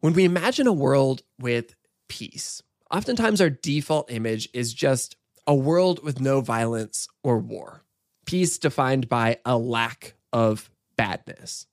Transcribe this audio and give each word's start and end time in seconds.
When 0.00 0.12
we 0.12 0.24
imagine 0.24 0.68
a 0.68 0.72
world 0.72 1.22
with 1.40 1.74
peace, 2.08 2.62
oftentimes 2.88 3.40
our 3.40 3.50
default 3.50 4.12
image 4.12 4.48
is 4.54 4.72
just 4.72 5.16
a 5.44 5.54
world 5.54 6.04
with 6.04 6.20
no 6.20 6.40
violence 6.40 7.08
or 7.24 7.38
war. 7.38 7.82
Peace 8.24 8.58
defined 8.58 9.08
by 9.08 9.38
a 9.44 9.58
lack 9.58 10.14
of 10.32 10.70
badness. 10.96 11.66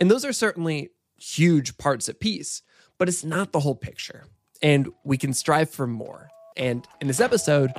And 0.00 0.10
those 0.10 0.24
are 0.24 0.32
certainly 0.32 0.90
huge 1.20 1.76
parts 1.76 2.08
of 2.08 2.18
peace, 2.18 2.62
but 2.96 3.08
it's 3.08 3.24
not 3.24 3.52
the 3.52 3.60
whole 3.60 3.74
picture. 3.74 4.24
And 4.62 4.88
we 5.04 5.18
can 5.18 5.34
strive 5.34 5.68
for 5.68 5.86
more. 5.86 6.30
And 6.56 6.86
in 7.02 7.06
this 7.06 7.20
episode, 7.20 7.72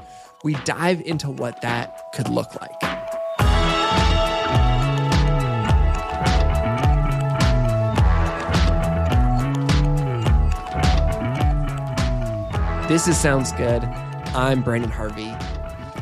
we 0.43 0.53
dive 0.65 1.01
into 1.01 1.31
what 1.31 1.61
that 1.61 2.13
could 2.13 2.29
look 2.29 2.53
like. 2.61 2.98
This 12.89 13.07
is 13.07 13.19
Sounds 13.19 13.51
Good. 13.51 13.83
I'm 14.33 14.63
Brandon 14.63 14.89
Harvey. 14.89 15.31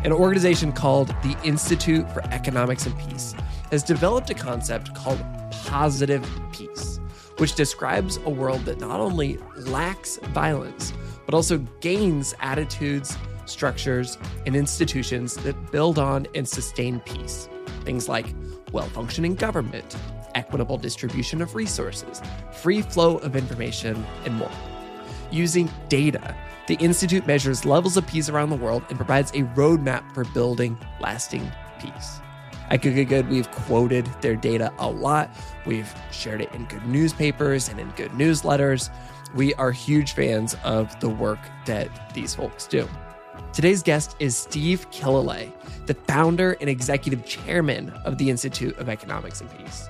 An 0.05 0.13
organization 0.13 0.71
called 0.71 1.09
the 1.21 1.35
Institute 1.43 2.09
for 2.13 2.23
Economics 2.29 2.85
and 2.85 2.97
Peace 2.97 3.35
has 3.71 3.83
developed 3.83 4.29
a 4.29 4.33
concept 4.33 4.95
called 4.95 5.21
positive 5.65 6.25
peace, 6.53 7.01
which 7.39 7.55
describes 7.55 8.15
a 8.23 8.29
world 8.29 8.61
that 8.61 8.79
not 8.79 9.01
only 9.01 9.37
lacks 9.57 10.15
violence, 10.31 10.93
but 11.25 11.35
also 11.35 11.57
gains 11.81 12.33
attitudes, 12.39 13.17
structures, 13.47 14.17
and 14.45 14.55
institutions 14.55 15.35
that 15.35 15.73
build 15.73 15.99
on 15.99 16.25
and 16.35 16.47
sustain 16.47 17.01
peace. 17.01 17.49
Things 17.81 18.07
like 18.07 18.33
well 18.71 18.87
functioning 18.87 19.35
government, 19.35 19.97
equitable 20.35 20.77
distribution 20.77 21.41
of 21.41 21.53
resources, 21.53 22.21
free 22.53 22.81
flow 22.81 23.17
of 23.17 23.35
information, 23.35 24.05
and 24.23 24.35
more. 24.35 24.76
Using 25.31 25.69
data 25.89 26.35
the 26.67 26.75
Institute 26.75 27.25
measures 27.25 27.65
levels 27.65 27.95
of 27.95 28.05
peace 28.05 28.27
around 28.27 28.49
the 28.49 28.55
world 28.57 28.83
and 28.89 28.97
provides 28.97 29.31
a 29.31 29.43
roadmap 29.55 30.13
for 30.13 30.25
building 30.25 30.77
lasting 30.99 31.49
peace. 31.79 32.19
At 32.69 32.81
Good 32.81 32.95
Good 32.95 33.07
Good, 33.07 33.29
we've 33.29 33.49
quoted 33.49 34.05
their 34.19 34.35
data 34.35 34.73
a 34.77 34.89
lot. 34.89 35.33
We've 35.65 35.93
shared 36.11 36.41
it 36.41 36.51
in 36.53 36.65
good 36.65 36.85
newspapers 36.85 37.69
and 37.69 37.79
in 37.79 37.89
good 37.91 38.11
newsletters. 38.11 38.89
We 39.33 39.53
are 39.53 39.71
huge 39.71 40.11
fans 40.11 40.57
of 40.65 40.99
the 40.99 41.07
work 41.07 41.39
that 41.65 42.13
these 42.13 42.35
folks 42.35 42.67
do. 42.67 42.87
Today's 43.53 43.81
guest 43.81 44.17
is 44.19 44.35
Steve 44.35 44.91
Killelea, 44.91 45.53
the 45.85 45.93
founder 45.93 46.57
and 46.59 46.69
executive 46.69 47.25
chairman 47.25 47.91
of 48.03 48.17
the 48.17 48.29
Institute 48.29 48.77
of 48.77 48.89
Economics 48.89 49.39
and 49.39 49.49
Peace. 49.57 49.87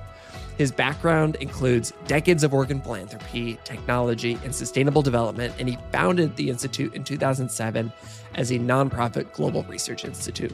His 0.58 0.72
background 0.72 1.36
includes 1.36 1.92
decades 2.08 2.42
of 2.42 2.52
work 2.52 2.70
in 2.70 2.80
philanthropy, 2.80 3.60
technology, 3.62 4.36
and 4.42 4.52
sustainable 4.52 5.02
development, 5.02 5.54
and 5.60 5.68
he 5.68 5.78
founded 5.92 6.34
the 6.34 6.50
Institute 6.50 6.94
in 6.94 7.04
2007 7.04 7.92
as 8.34 8.50
a 8.50 8.58
nonprofit 8.58 9.32
global 9.32 9.62
research 9.62 10.04
institute. 10.04 10.52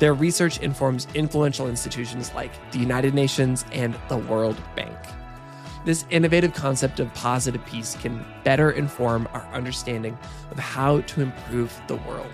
Their 0.00 0.12
research 0.12 0.60
informs 0.60 1.06
influential 1.14 1.66
institutions 1.66 2.30
like 2.34 2.52
the 2.72 2.78
United 2.78 3.14
Nations 3.14 3.64
and 3.72 3.96
the 4.08 4.18
World 4.18 4.60
Bank. 4.76 4.98
This 5.86 6.04
innovative 6.10 6.52
concept 6.52 7.00
of 7.00 7.12
positive 7.14 7.64
peace 7.64 7.96
can 8.02 8.24
better 8.44 8.70
inform 8.70 9.26
our 9.32 9.46
understanding 9.54 10.16
of 10.50 10.58
how 10.58 11.00
to 11.00 11.22
improve 11.22 11.80
the 11.88 11.96
world. 11.96 12.30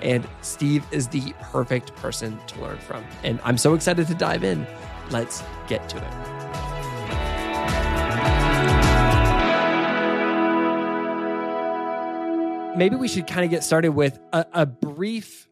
And 0.00 0.26
Steve 0.40 0.84
is 0.92 1.08
the 1.08 1.34
perfect 1.42 1.94
person 1.96 2.38
to 2.46 2.60
learn 2.60 2.78
from. 2.78 3.04
And 3.22 3.38
I'm 3.44 3.58
so 3.58 3.74
excited 3.74 4.06
to 4.06 4.14
dive 4.14 4.44
in. 4.44 4.66
Let's 5.10 5.42
get 5.66 5.88
to 5.90 5.96
it. 5.98 6.28
maybe 12.78 12.94
we 12.94 13.08
should 13.08 13.26
kind 13.26 13.44
of 13.44 13.50
get 13.50 13.64
started 13.64 13.90
with 13.90 14.20
a, 14.32 14.46
a 14.52 14.64
brief 14.64 15.48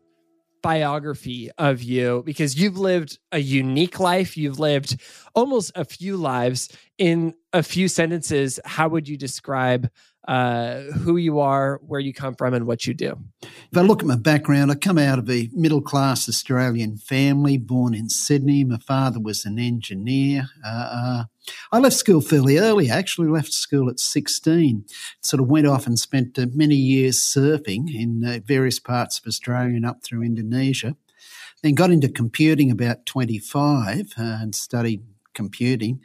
biography 0.62 1.50
of 1.58 1.82
you 1.82 2.22
because 2.24 2.56
you've 2.56 2.78
lived 2.78 3.18
a 3.32 3.38
unique 3.38 3.98
life. 3.98 4.36
You've 4.36 4.60
lived 4.60 5.00
almost 5.34 5.72
a 5.74 5.84
few 5.84 6.16
lives. 6.16 6.68
In 6.98 7.34
a 7.52 7.62
few 7.62 7.88
sentences, 7.88 8.60
how 8.64 8.88
would 8.88 9.08
you 9.08 9.16
describe 9.16 9.90
uh, 10.26 10.80
who 10.80 11.16
you 11.16 11.38
are, 11.38 11.80
where 11.86 12.00
you 12.00 12.12
come 12.12 12.34
from, 12.34 12.54
and 12.54 12.66
what 12.66 12.86
you 12.86 12.94
do? 12.94 13.18
If 13.42 13.76
I 13.76 13.82
look 13.82 14.00
at 14.00 14.06
my 14.06 14.16
background, 14.16 14.70
I 14.70 14.74
come 14.74 14.98
out 14.98 15.18
of 15.18 15.30
a 15.30 15.48
middle 15.52 15.80
class 15.80 16.28
Australian 16.28 16.96
family, 16.96 17.58
born 17.58 17.94
in 17.94 18.08
Sydney. 18.08 18.64
My 18.64 18.78
father 18.78 19.20
was 19.20 19.44
an 19.44 19.58
engineer. 19.58 20.48
Uh, 20.64 20.88
uh, 20.92 21.24
I 21.72 21.78
left 21.78 21.96
school 21.96 22.20
fairly 22.20 22.58
early. 22.58 22.90
I 22.90 22.96
actually 22.96 23.28
left 23.28 23.52
school 23.52 23.88
at 23.88 24.00
16. 24.00 24.84
Sort 25.22 25.40
of 25.40 25.48
went 25.48 25.66
off 25.66 25.86
and 25.86 25.98
spent 25.98 26.38
uh, 26.38 26.46
many 26.52 26.76
years 26.76 27.22
surfing 27.22 27.94
in 27.94 28.24
uh, 28.24 28.40
various 28.44 28.80
parts 28.80 29.18
of 29.18 29.26
Australia 29.26 29.76
and 29.76 29.86
up 29.86 30.02
through 30.02 30.22
Indonesia. 30.22 30.96
Then 31.62 31.74
got 31.74 31.90
into 31.90 32.08
computing 32.08 32.70
about 32.70 33.06
25 33.06 34.14
uh, 34.18 34.22
and 34.40 34.54
studied 34.54 35.02
computing. 35.36 36.00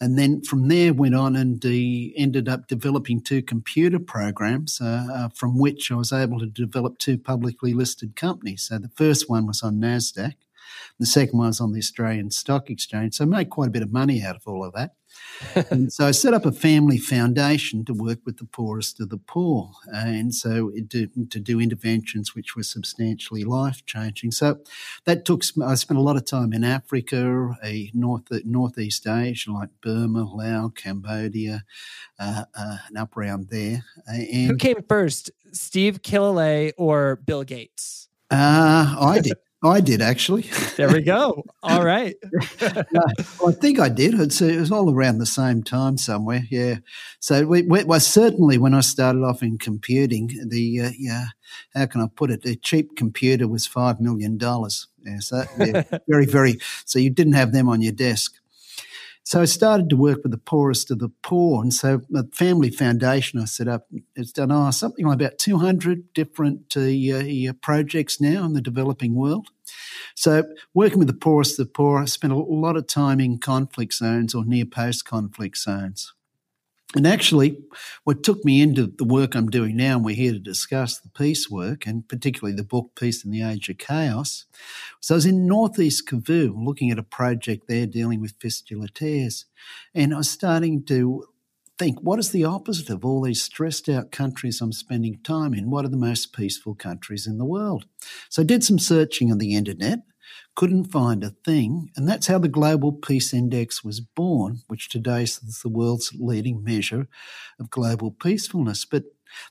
And 0.00 0.16
then 0.16 0.42
from 0.42 0.68
there 0.68 0.94
went 0.94 1.16
on 1.16 1.34
and 1.34 1.64
uh, 1.64 1.68
ended 2.16 2.48
up 2.48 2.68
developing 2.68 3.20
two 3.20 3.42
computer 3.42 3.98
programs 3.98 4.80
uh, 4.80 5.06
uh, 5.12 5.28
from 5.34 5.58
which 5.58 5.90
I 5.90 5.96
was 5.96 6.12
able 6.12 6.38
to 6.38 6.46
develop 6.46 6.98
two 6.98 7.18
publicly 7.18 7.74
listed 7.74 8.14
companies. 8.14 8.68
So 8.68 8.78
the 8.78 8.90
first 8.94 9.28
one 9.28 9.46
was 9.46 9.62
on 9.62 9.80
NASDAQ. 9.80 10.34
The 11.00 11.06
second 11.06 11.38
one 11.38 11.48
was 11.48 11.60
on 11.60 11.72
the 11.72 11.78
Australian 11.78 12.30
Stock 12.30 12.70
Exchange. 12.70 13.14
So 13.14 13.24
I 13.24 13.26
made 13.26 13.50
quite 13.50 13.68
a 13.68 13.72
bit 13.72 13.82
of 13.82 13.92
money 13.92 14.22
out 14.22 14.36
of 14.36 14.42
all 14.46 14.64
of 14.64 14.72
that. 14.74 14.92
And 15.70 15.92
so 15.92 16.06
I 16.06 16.10
set 16.10 16.34
up 16.34 16.46
a 16.46 16.52
family 16.52 16.98
foundation 16.98 17.84
to 17.84 17.92
work 17.92 18.20
with 18.24 18.38
the 18.38 18.44
poorest 18.44 19.00
of 19.00 19.10
the 19.10 19.18
poor, 19.18 19.70
and 19.92 20.34
so 20.34 20.70
to, 20.90 21.06
to 21.06 21.40
do 21.40 21.60
interventions 21.60 22.34
which 22.34 22.56
were 22.56 22.62
substantially 22.62 23.44
life 23.44 23.84
changing. 23.84 24.30
So 24.30 24.60
that 25.04 25.24
took. 25.24 25.42
I 25.62 25.74
spent 25.74 25.98
a 25.98 26.02
lot 26.02 26.16
of 26.16 26.24
time 26.24 26.52
in 26.52 26.64
Africa, 26.64 27.56
a 27.62 27.90
north 27.94 28.24
northeast 28.44 29.06
Asia 29.06 29.52
like 29.52 29.70
Burma, 29.82 30.24
Laos, 30.24 30.72
Cambodia, 30.74 31.64
uh, 32.18 32.44
uh, 32.56 32.76
and 32.88 32.98
up 32.98 33.16
around 33.16 33.48
there. 33.50 33.84
And 34.06 34.50
Who 34.50 34.56
came 34.56 34.82
first, 34.88 35.30
Steve 35.52 36.02
Killelea 36.02 36.72
or 36.76 37.16
Bill 37.16 37.44
Gates? 37.44 38.08
Uh, 38.30 38.96
I 38.98 39.20
did. 39.20 39.34
I 39.64 39.80
did 39.80 40.02
actually. 40.02 40.42
There 40.76 40.92
we 40.92 41.00
go. 41.00 41.42
All 41.62 41.82
right. 41.82 42.14
I 42.60 43.52
think 43.52 43.80
I 43.80 43.88
did. 43.88 44.12
It's, 44.20 44.42
it 44.42 44.60
was 44.60 44.70
all 44.70 44.92
around 44.92 45.18
the 45.18 45.26
same 45.26 45.62
time 45.62 45.96
somewhere. 45.96 46.42
Yeah. 46.50 46.76
So 47.18 47.46
we, 47.46 47.62
we 47.62 47.82
well, 47.84 47.98
certainly 47.98 48.58
when 48.58 48.74
I 48.74 48.80
started 48.80 49.22
off 49.22 49.42
in 49.42 49.56
computing, 49.56 50.30
the 50.46 50.80
uh, 50.82 50.90
yeah, 50.98 51.28
how 51.74 51.86
can 51.86 52.02
I 52.02 52.08
put 52.14 52.30
it? 52.30 52.42
The 52.42 52.56
cheap 52.56 52.94
computer 52.94 53.48
was 53.48 53.66
five 53.66 54.00
million 54.00 54.36
dollars. 54.36 54.88
Yeah, 55.02 55.20
so 55.20 55.44
yeah, 55.58 55.82
very 56.08 56.26
very. 56.26 56.58
So 56.84 56.98
you 56.98 57.08
didn't 57.08 57.32
have 57.32 57.52
them 57.52 57.68
on 57.70 57.80
your 57.80 57.92
desk. 57.92 58.34
So 59.26 59.40
I 59.40 59.46
started 59.46 59.88
to 59.88 59.96
work 59.96 60.22
with 60.22 60.32
the 60.32 60.38
poorest 60.38 60.90
of 60.90 60.98
the 60.98 61.08
poor. 61.22 61.62
And 61.62 61.72
so 61.72 62.02
the 62.10 62.28
family 62.34 62.70
foundation 62.70 63.40
I 63.40 63.46
set 63.46 63.68
up 63.68 63.88
has 64.18 64.32
done 64.32 64.52
oh, 64.52 64.70
something 64.70 65.06
like 65.06 65.14
about 65.14 65.38
200 65.38 66.12
different 66.12 66.76
uh, 66.76 67.52
projects 67.62 68.20
now 68.20 68.44
in 68.44 68.52
the 68.52 68.60
developing 68.60 69.14
world. 69.14 69.48
So 70.14 70.44
working 70.72 70.98
with 70.98 71.08
the 71.08 71.14
poorest 71.14 71.58
of 71.58 71.66
the 71.66 71.72
poor, 71.72 72.00
I 72.00 72.04
spent 72.06 72.32
a 72.32 72.36
lot 72.36 72.76
of 72.76 72.86
time 72.86 73.20
in 73.20 73.38
conflict 73.38 73.94
zones 73.94 74.34
or 74.34 74.44
near 74.44 74.64
post 74.64 75.04
conflict 75.04 75.58
zones. 75.58 76.12
And 76.96 77.08
actually, 77.08 77.58
what 78.04 78.22
took 78.22 78.44
me 78.44 78.62
into 78.62 78.86
the 78.86 79.04
work 79.04 79.34
I'm 79.34 79.50
doing 79.50 79.76
now, 79.76 79.96
and 79.96 80.04
we're 80.04 80.14
here 80.14 80.32
to 80.32 80.38
discuss 80.38 81.00
the 81.00 81.08
peace 81.08 81.50
work, 81.50 81.86
and 81.86 82.08
particularly 82.08 82.54
the 82.54 82.62
book 82.62 82.92
Peace 82.94 83.24
in 83.24 83.32
the 83.32 83.42
Age 83.42 83.68
of 83.68 83.78
Chaos. 83.78 84.44
So 85.00 85.14
I 85.14 85.16
was 85.16 85.26
in 85.26 85.48
Northeast 85.48 86.08
Kivu 86.08 86.54
looking 86.56 86.92
at 86.92 86.98
a 86.98 87.02
project 87.02 87.66
there 87.66 87.86
dealing 87.86 88.20
with 88.20 88.38
fistula 88.38 88.86
tears. 88.88 89.46
And 89.92 90.14
I 90.14 90.18
was 90.18 90.30
starting 90.30 90.84
to 90.84 91.24
think, 91.78 92.00
what 92.00 92.18
is 92.18 92.30
the 92.30 92.44
opposite 92.44 92.90
of 92.90 93.04
all 93.04 93.22
these 93.22 93.42
stressed 93.42 93.88
out 93.88 94.12
countries 94.12 94.60
I'm 94.60 94.72
spending 94.72 95.18
time 95.24 95.54
in? 95.54 95.70
What 95.70 95.84
are 95.84 95.90
the 95.90 95.96
most 95.96 96.32
peaceful 96.32 96.74
countries 96.74 97.26
in 97.26 97.38
the 97.38 97.44
world? 97.44 97.86
So 98.28 98.42
I 98.42 98.44
did 98.44 98.64
some 98.64 98.78
searching 98.78 99.30
on 99.30 99.38
the 99.38 99.54
internet 99.54 100.00
couldn't 100.54 100.84
find 100.84 101.24
a 101.24 101.30
thing. 101.44 101.90
And 101.96 102.08
that's 102.08 102.26
how 102.26 102.38
the 102.38 102.48
Global 102.48 102.92
Peace 102.92 103.34
Index 103.34 103.84
was 103.84 104.00
born, 104.00 104.60
which 104.68 104.88
today 104.88 105.24
is 105.24 105.38
the 105.38 105.68
world's 105.68 106.12
leading 106.18 106.62
measure 106.62 107.08
of 107.58 107.70
global 107.70 108.10
peacefulness. 108.10 108.84
But 108.84 109.04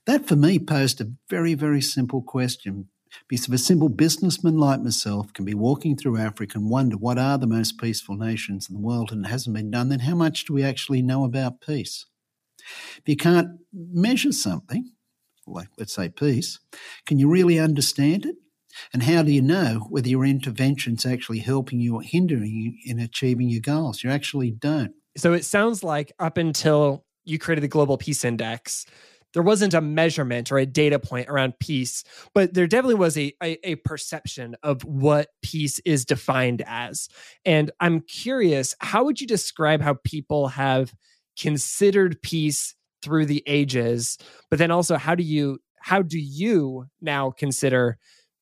that 0.06 0.28
for 0.28 0.36
me 0.36 0.60
posed 0.60 1.02
a 1.02 1.12
very, 1.30 1.54
very 1.54 1.82
simple 1.82 2.22
question. 2.22 2.88
Because 3.28 3.48
if 3.48 3.54
a 3.54 3.58
simple 3.60 3.90
businessman 3.90 4.58
like 4.58 4.82
myself 4.82 5.34
can 5.34 5.46
be 5.46 5.54
walking 5.54 5.96
through 5.96 6.18
Africa 6.18 6.58
and 6.58 6.70
wonder 6.70 6.98
what 6.98 7.20
are 7.20 7.38
the 7.38 7.46
most 7.46 7.80
peaceful 7.80 8.16
nations 8.16 8.68
in 8.68 8.76
the 8.76 8.82
world 8.82 9.12
and 9.12 9.26
it 9.26 9.30
hasn't 9.30 9.56
been 9.56 9.70
done, 9.70 9.90
then 9.90 10.00
how 10.00 10.16
much 10.16 10.46
do 10.46 10.54
we 10.54 10.64
actually 10.64 11.04
know 11.04 11.24
about 11.24 11.62
peace? 11.62 12.08
If 12.98 13.04
you 13.08 13.18
can't 13.18 13.60
measure 13.74 14.32
something, 14.32 14.92
like 15.48 15.68
let's 15.78 15.94
say 15.94 16.10
peace, 16.10 16.60
can 17.06 17.20
you 17.20 17.30
really 17.30 17.60
understand 17.60 18.26
it? 18.26 18.36
And 18.92 19.04
how 19.04 19.24
do 19.24 19.32
you 19.32 19.42
know 19.42 19.86
whether 19.90 20.08
your 20.08 20.26
intervention's 20.26 21.06
actually 21.06 21.40
helping 21.40 21.80
you 21.80 21.96
or 21.96 22.02
hindering 22.02 22.52
you 22.52 22.74
in 22.86 23.00
achieving 23.00 23.50
your 23.50 23.62
goals? 23.62 24.04
You 24.04 24.10
actually 24.10 24.52
don't. 24.52 24.94
So 25.16 25.34
it 25.34 25.46
sounds 25.46 25.84
like 25.84 26.12
up 26.20 26.38
until 26.38 27.06
you 27.24 27.38
created 27.38 27.62
the 27.62 27.68
Global 27.68 27.98
Peace 27.98 28.26
Index, 28.26 28.86
there 29.34 29.44
wasn't 29.44 29.74
a 29.74 29.82
measurement 29.82 30.52
or 30.52 30.58
a 30.58 30.66
data 30.66 31.00
point 31.00 31.28
around 31.28 31.58
peace, 31.60 32.04
but 32.34 32.54
there 32.54 32.68
definitely 32.68 32.96
was 32.96 33.18
a, 33.18 33.34
a, 33.42 33.58
a, 33.68 33.76
perception 33.76 34.56
of 34.62 34.84
what 34.84 35.30
peace 35.42 35.80
is 35.86 36.06
defined 36.06 36.64
as. 36.68 37.10
And 37.44 37.72
I'm 37.80 38.02
curious, 38.02 38.76
how 38.80 39.04
would 39.06 39.20
you 39.20 39.28
describe 39.28 39.82
how 39.82 39.96
people 40.04 40.50
have 40.50 40.94
considered 41.38 42.22
peace 42.22 42.76
through 43.02 43.26
the 43.26 43.44
ages? 43.46 44.18
But 44.50 44.60
then 44.60 44.72
also, 44.72 44.98
how 44.98 45.16
do 45.16 45.24
you 45.24 45.60
how 45.80 46.02
do 46.02 46.18
you 46.18 46.86
now 47.02 47.32
consider 47.32 47.98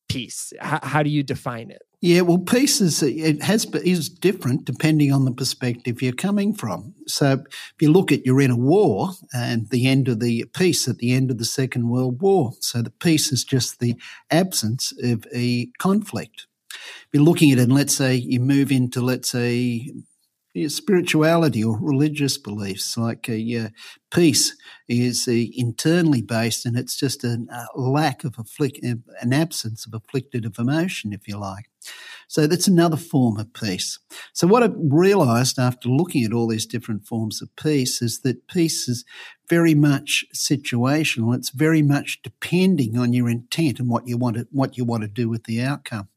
peace? 0.07 0.53
How, 0.59 0.79
how 0.83 1.03
do 1.03 1.09
you 1.09 1.23
define 1.23 1.71
it? 1.71 1.81
Yeah, 2.01 2.21
well, 2.21 2.39
peace 2.39 2.81
is 2.81 3.03
it 3.03 3.43
has 3.43 3.65
is 3.83 4.09
different 4.09 4.65
depending 4.65 5.13
on 5.13 5.25
the 5.25 5.31
perspective 5.31 6.01
you're 6.01 6.13
coming 6.13 6.51
from. 6.55 6.95
So, 7.05 7.33
if 7.33 7.75
you 7.79 7.91
look 7.91 8.11
at 8.11 8.25
you're 8.25 8.41
in 8.41 8.49
a 8.49 8.57
war 8.57 9.11
and 9.35 9.69
the 9.69 9.87
end 9.87 10.07
of 10.07 10.19
the 10.19 10.45
peace 10.55 10.87
at 10.87 10.97
the 10.97 11.13
end 11.13 11.29
of 11.29 11.37
the 11.37 11.45
Second 11.45 11.89
World 11.89 12.19
War, 12.19 12.53
so 12.59 12.81
the 12.81 12.89
peace 12.89 13.31
is 13.31 13.43
just 13.43 13.79
the 13.79 13.95
absence 14.31 14.91
of 15.03 15.27
a 15.31 15.67
conflict. 15.77 16.47
If 16.71 17.07
you're 17.13 17.23
looking 17.23 17.51
at 17.51 17.59
it, 17.59 17.63
and 17.63 17.73
let's 17.73 17.95
say 17.95 18.15
you 18.15 18.39
move 18.39 18.71
into 18.71 18.99
let's 18.99 19.29
say 19.29 19.93
spirituality 20.67 21.63
or 21.63 21.77
religious 21.79 22.37
beliefs, 22.37 22.97
like 22.97 23.29
uh, 23.29 23.69
peace 24.13 24.55
is 24.87 25.27
uh, 25.27 25.31
internally 25.55 26.21
based, 26.21 26.65
and 26.65 26.77
it's 26.77 26.97
just 26.97 27.23
a, 27.23 27.37
a 27.49 27.79
lack 27.79 28.23
of 28.23 28.35
afflict, 28.37 28.79
an 28.83 29.33
absence 29.33 29.85
of 29.85 29.93
afflictive 29.93 30.43
emotion, 30.59 31.13
if 31.13 31.27
you 31.27 31.37
like. 31.37 31.69
So 32.27 32.47
that's 32.47 32.67
another 32.67 32.97
form 32.97 33.37
of 33.39 33.53
peace. 33.53 33.99
So 34.33 34.47
what 34.47 34.63
I've 34.63 34.75
realised 34.77 35.59
after 35.59 35.89
looking 35.89 36.23
at 36.23 36.33
all 36.33 36.47
these 36.47 36.65
different 36.65 37.05
forms 37.05 37.41
of 37.41 37.53
peace 37.55 38.01
is 38.01 38.21
that 38.21 38.47
peace 38.47 38.87
is 38.87 39.03
very 39.49 39.73
much 39.73 40.23
situational. 40.33 41.35
It's 41.35 41.49
very 41.49 41.81
much 41.81 42.21
depending 42.21 42.97
on 42.97 43.13
your 43.13 43.29
intent 43.29 43.79
and 43.79 43.89
what 43.89 44.07
you 44.07 44.17
want 44.17 44.37
to 44.37 44.47
what 44.51 44.77
you 44.77 44.85
want 44.85 45.01
to 45.01 45.09
do 45.09 45.27
with 45.27 45.43
the 45.43 45.61
outcome. 45.61 46.07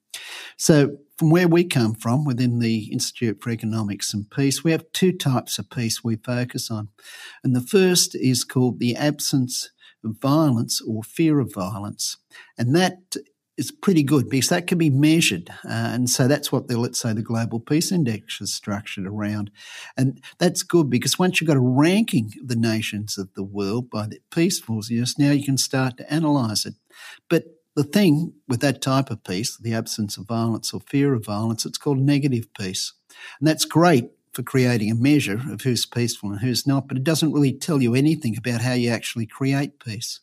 So 0.57 0.99
from 1.19 1.31
where 1.31 1.49
we 1.49 1.65
come 1.65 1.95
from 1.95 2.25
within 2.25 2.59
the 2.59 2.93
Institute 2.93 3.41
for 3.41 3.51
Economics 3.51 4.13
and 4.13 4.29
Peace, 4.31 4.65
we 4.65 4.73
have 4.73 4.85
two 4.93 5.13
types 5.13 5.59
of 5.59 5.71
peace 5.71 6.03
we 6.03 6.17
focus 6.17 6.71
on. 6.71 6.89
And 7.43 7.55
the 7.55 7.61
first 7.61 8.15
is 8.15 8.45
called 8.45 8.81
the 8.81 8.97
absence 8.97 9.71
of 10.05 10.17
violence 10.21 10.81
or 10.81 11.03
fear 11.03 11.39
of 11.39 11.55
violence. 11.55 12.17
And 12.59 12.75
that 12.75 13.17
is 13.57 13.71
pretty 13.71 14.03
good 14.03 14.29
because 14.29 14.49
that 14.49 14.67
can 14.67 14.79
be 14.79 14.91
measured. 14.91 15.49
Uh, 15.65 15.69
and 15.93 16.11
so 16.11 16.27
that's 16.27 16.51
what 16.51 16.67
the, 16.67 16.77
let's 16.77 16.99
say, 16.99 17.13
the 17.13 17.23
Global 17.23 17.61
Peace 17.61 17.93
Index 17.93 18.41
is 18.41 18.53
structured 18.53 19.07
around. 19.07 19.51
And 19.97 20.21
that's 20.39 20.65
good 20.65 20.91
because 20.91 21.19
once 21.19 21.41
you've 21.41 21.49
got 21.49 21.57
a 21.57 21.61
ranking 21.61 22.33
of 22.41 22.49
the 22.49 22.57
nations 22.57 23.17
of 23.17 23.33
the 23.35 23.45
world 23.45 23.89
by 23.91 24.09
their 24.09 24.19
peacefulness, 24.33 25.19
now 25.19 25.31
you 25.31 25.45
can 25.45 25.59
start 25.59 25.97
to 25.99 26.13
analyze 26.13 26.67
it. 26.67 26.75
But 27.31 27.45
the 27.77 27.85
thing 27.85 28.33
with 28.49 28.61
that 28.61 28.83
type 28.83 29.11
of 29.11 29.25
peace, 29.25 29.57
the 29.57 29.75
absence 29.75 30.17
of 30.17 30.27
violence 30.27 30.73
or 30.73 30.81
fear 30.81 31.15
of 31.15 31.25
violence, 31.25 31.67
it's 31.67 31.79
called 31.79 31.99
negative 31.99 32.53
peace. 32.55 32.93
And 33.41 33.49
that's 33.49 33.65
great 33.65 34.11
for 34.33 34.43
creating 34.43 34.91
a 34.91 34.97
measure 34.97 35.41
of 35.51 35.63
who's 35.63 35.87
peaceful 35.87 36.31
and 36.31 36.41
who's 36.41 36.67
not, 36.67 36.89
but 36.89 36.97
it 36.97 37.05
doesn't 37.05 37.33
really 37.33 37.53
tell 37.53 37.83
you 37.83 37.95
anything 37.95 38.37
about 38.37 38.61
how 38.61 38.73
you 38.73 38.91
actually 38.91 39.27
create 39.27 39.79
peace. 39.81 40.21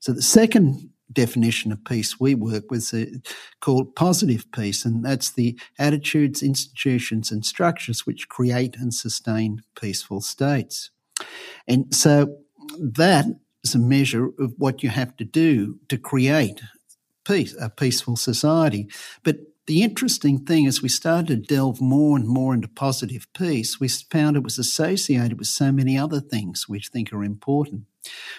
So 0.00 0.12
the 0.12 0.22
second 0.22 0.90
definition 1.12 1.70
of 1.70 1.84
peace 1.84 2.18
we 2.18 2.34
work 2.34 2.70
with 2.70 2.92
is 2.94 3.20
called 3.60 3.94
positive 3.94 4.50
peace, 4.52 4.84
and 4.84 5.04
that's 5.04 5.30
the 5.30 5.58
attitudes, 5.78 6.42
institutions, 6.42 7.30
and 7.30 7.44
structures 7.44 8.06
which 8.06 8.28
create 8.28 8.76
and 8.76 8.92
sustain 8.92 9.62
peaceful 9.80 10.20
states. 10.20 10.90
And 11.68 11.94
so 11.94 12.36
that 12.78 13.26
is 13.64 13.74
a 13.74 13.78
measure 13.78 14.26
of 14.38 14.54
what 14.58 14.82
you 14.82 14.90
have 14.90 15.16
to 15.16 15.24
do 15.24 15.78
to 15.88 15.96
create 15.96 16.60
peace, 17.24 17.54
a 17.60 17.70
peaceful 17.70 18.16
society. 18.16 18.88
But 19.22 19.36
the 19.66 19.82
interesting 19.82 20.44
thing 20.44 20.64
is 20.64 20.82
we 20.82 20.88
started 20.88 21.28
to 21.28 21.36
delve 21.36 21.80
more 21.80 22.16
and 22.16 22.26
more 22.26 22.52
into 22.52 22.66
positive 22.66 23.26
peace, 23.32 23.78
we 23.78 23.88
found 23.88 24.36
it 24.36 24.42
was 24.42 24.58
associated 24.58 25.38
with 25.38 25.46
so 25.46 25.70
many 25.70 25.96
other 25.96 26.20
things 26.20 26.68
we 26.68 26.80
think 26.80 27.12
are 27.12 27.22
important. 27.22 27.84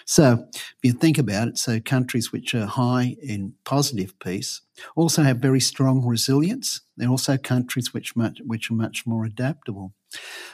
So, 0.05 0.45
if 0.51 0.75
you 0.81 0.91
think 0.91 1.17
about 1.17 1.47
it, 1.47 1.57
so 1.57 1.79
countries 1.79 2.33
which 2.33 2.53
are 2.53 2.65
high 2.65 3.15
in 3.21 3.53
positive 3.63 4.17
peace 4.19 4.59
also 4.97 5.23
have 5.23 5.37
very 5.37 5.61
strong 5.61 6.05
resilience. 6.05 6.81
They're 6.97 7.07
also 7.07 7.37
countries 7.37 7.93
which 7.93 8.13
much, 8.15 8.39
which 8.45 8.69
are 8.69 8.75
much 8.75 9.07
more 9.07 9.23
adaptable. 9.23 9.93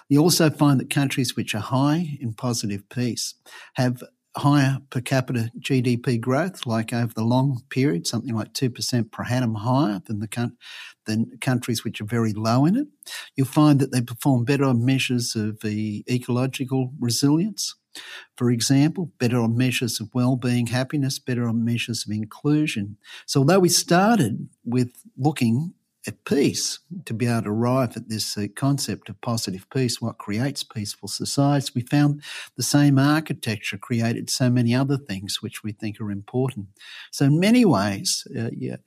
You 0.07 0.21
also 0.21 0.51
find 0.51 0.79
that 0.79 0.91
countries 0.91 1.35
which 1.35 1.55
are 1.55 1.59
high 1.59 2.17
in 2.21 2.33
positive 2.33 2.87
peace 2.89 3.33
have 3.73 4.03
higher 4.39 4.79
per 4.89 5.01
capita 5.01 5.51
GDP 5.59 6.19
growth, 6.19 6.65
like 6.65 6.91
over 6.91 7.13
the 7.13 7.23
long 7.23 7.61
period, 7.69 8.07
something 8.07 8.33
like 8.35 8.53
2% 8.53 9.11
per 9.11 9.23
annum 9.23 9.55
higher 9.55 10.01
than 10.05 10.19
the 10.19 10.51
than 11.05 11.37
countries 11.41 11.83
which 11.83 12.01
are 12.01 12.05
very 12.05 12.33
low 12.33 12.65
in 12.65 12.75
it. 12.75 12.87
You'll 13.35 13.47
find 13.47 13.79
that 13.79 13.91
they 13.91 14.01
perform 14.01 14.45
better 14.45 14.65
on 14.65 14.85
measures 14.85 15.35
of 15.35 15.59
the 15.61 16.03
ecological 16.09 16.93
resilience. 16.99 17.75
For 18.37 18.51
example, 18.51 19.11
better 19.19 19.39
on 19.39 19.57
measures 19.57 19.99
of 19.99 20.09
well-being, 20.13 20.67
happiness, 20.67 21.19
better 21.19 21.47
on 21.47 21.65
measures 21.65 22.05
of 22.05 22.11
inclusion. 22.11 22.97
So 23.25 23.39
although 23.39 23.59
we 23.59 23.69
started 23.69 24.47
with 24.63 24.91
looking 25.17 25.73
peace, 26.11 26.79
to 27.05 27.13
be 27.13 27.25
able 27.25 27.43
to 27.43 27.49
arrive 27.49 27.95
at 27.95 28.09
this 28.09 28.37
uh, 28.37 28.47
concept 28.55 29.09
of 29.09 29.19
positive 29.21 29.65
peace, 29.69 30.01
what 30.01 30.17
creates 30.17 30.63
peaceful 30.63 31.07
societies, 31.07 31.73
we 31.73 31.81
found 31.81 32.21
the 32.55 32.63
same 32.63 32.99
architecture 32.99 33.77
created 33.77 34.29
so 34.29 34.49
many 34.49 34.73
other 34.73 34.97
things 34.97 35.41
which 35.41 35.63
we 35.63 35.71
think 35.71 35.99
are 35.99 36.11
important. 36.11 36.67
So, 37.11 37.25
in 37.25 37.39
many 37.39 37.65
ways, 37.65 38.27
uh, 38.37 38.49
yeah, 38.55 38.77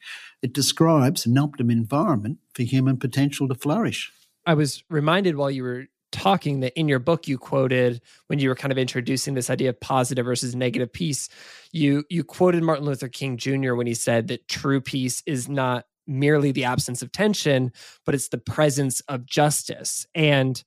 it 0.42 0.52
describes 0.52 1.26
an 1.26 1.38
optimum 1.38 1.70
environment 1.70 2.38
for 2.54 2.62
human 2.62 2.96
potential 2.96 3.48
to 3.48 3.54
flourish. 3.54 4.12
I 4.46 4.54
was 4.54 4.82
reminded 4.90 5.36
while 5.36 5.50
you 5.50 5.62
were 5.62 5.86
talking 6.12 6.60
that 6.60 6.78
in 6.78 6.88
your 6.88 6.98
book 6.98 7.26
you 7.26 7.38
quoted 7.38 8.00
when 8.26 8.38
you 8.38 8.48
were 8.48 8.54
kind 8.54 8.70
of 8.70 8.78
introducing 8.78 9.34
this 9.34 9.48
idea 9.48 9.70
of 9.70 9.80
positive 9.80 10.26
versus 10.26 10.54
negative 10.54 10.92
peace 10.92 11.30
you 11.72 12.04
you 12.10 12.22
quoted 12.22 12.62
Martin 12.62 12.84
Luther 12.84 13.08
King 13.08 13.38
Jr. 13.38 13.74
when 13.74 13.86
he 13.86 13.94
said 13.94 14.28
that 14.28 14.46
true 14.46 14.80
peace 14.80 15.22
is 15.24 15.48
not 15.48 15.86
merely 16.12 16.52
the 16.52 16.64
absence 16.64 17.02
of 17.02 17.12
tension, 17.12 17.72
but 18.04 18.14
it's 18.14 18.28
the 18.28 18.38
presence 18.38 19.00
of 19.02 19.26
justice. 19.26 20.06
And 20.14 20.62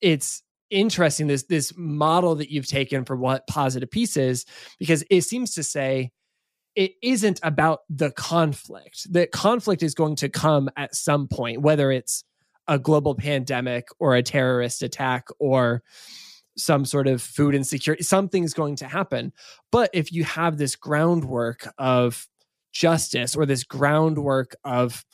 it's 0.00 0.42
interesting 0.70 1.26
this 1.26 1.44
this 1.44 1.72
model 1.76 2.36
that 2.36 2.50
you've 2.50 2.68
taken 2.68 3.04
for 3.04 3.16
what 3.16 3.46
positive 3.46 3.90
peace 3.90 4.16
is, 4.16 4.46
because 4.78 5.04
it 5.10 5.22
seems 5.22 5.54
to 5.54 5.62
say 5.62 6.10
it 6.76 6.92
isn't 7.02 7.40
about 7.42 7.80
the 7.88 8.10
conflict. 8.12 9.12
The 9.12 9.26
conflict 9.26 9.82
is 9.82 9.94
going 9.94 10.16
to 10.16 10.28
come 10.28 10.70
at 10.76 10.94
some 10.94 11.26
point, 11.26 11.60
whether 11.62 11.90
it's 11.90 12.24
a 12.68 12.78
global 12.78 13.16
pandemic 13.16 13.88
or 13.98 14.14
a 14.14 14.22
terrorist 14.22 14.82
attack 14.82 15.26
or 15.40 15.82
some 16.56 16.84
sort 16.84 17.08
of 17.08 17.20
food 17.20 17.54
insecurity, 17.54 18.04
something's 18.04 18.54
going 18.54 18.76
to 18.76 18.86
happen. 18.86 19.32
But 19.72 19.90
if 19.92 20.12
you 20.12 20.24
have 20.24 20.56
this 20.56 20.76
groundwork 20.76 21.66
of 21.78 22.28
justice 22.72 23.36
or 23.36 23.46
this 23.46 23.64
groundwork 23.64 24.56
of 24.64 25.04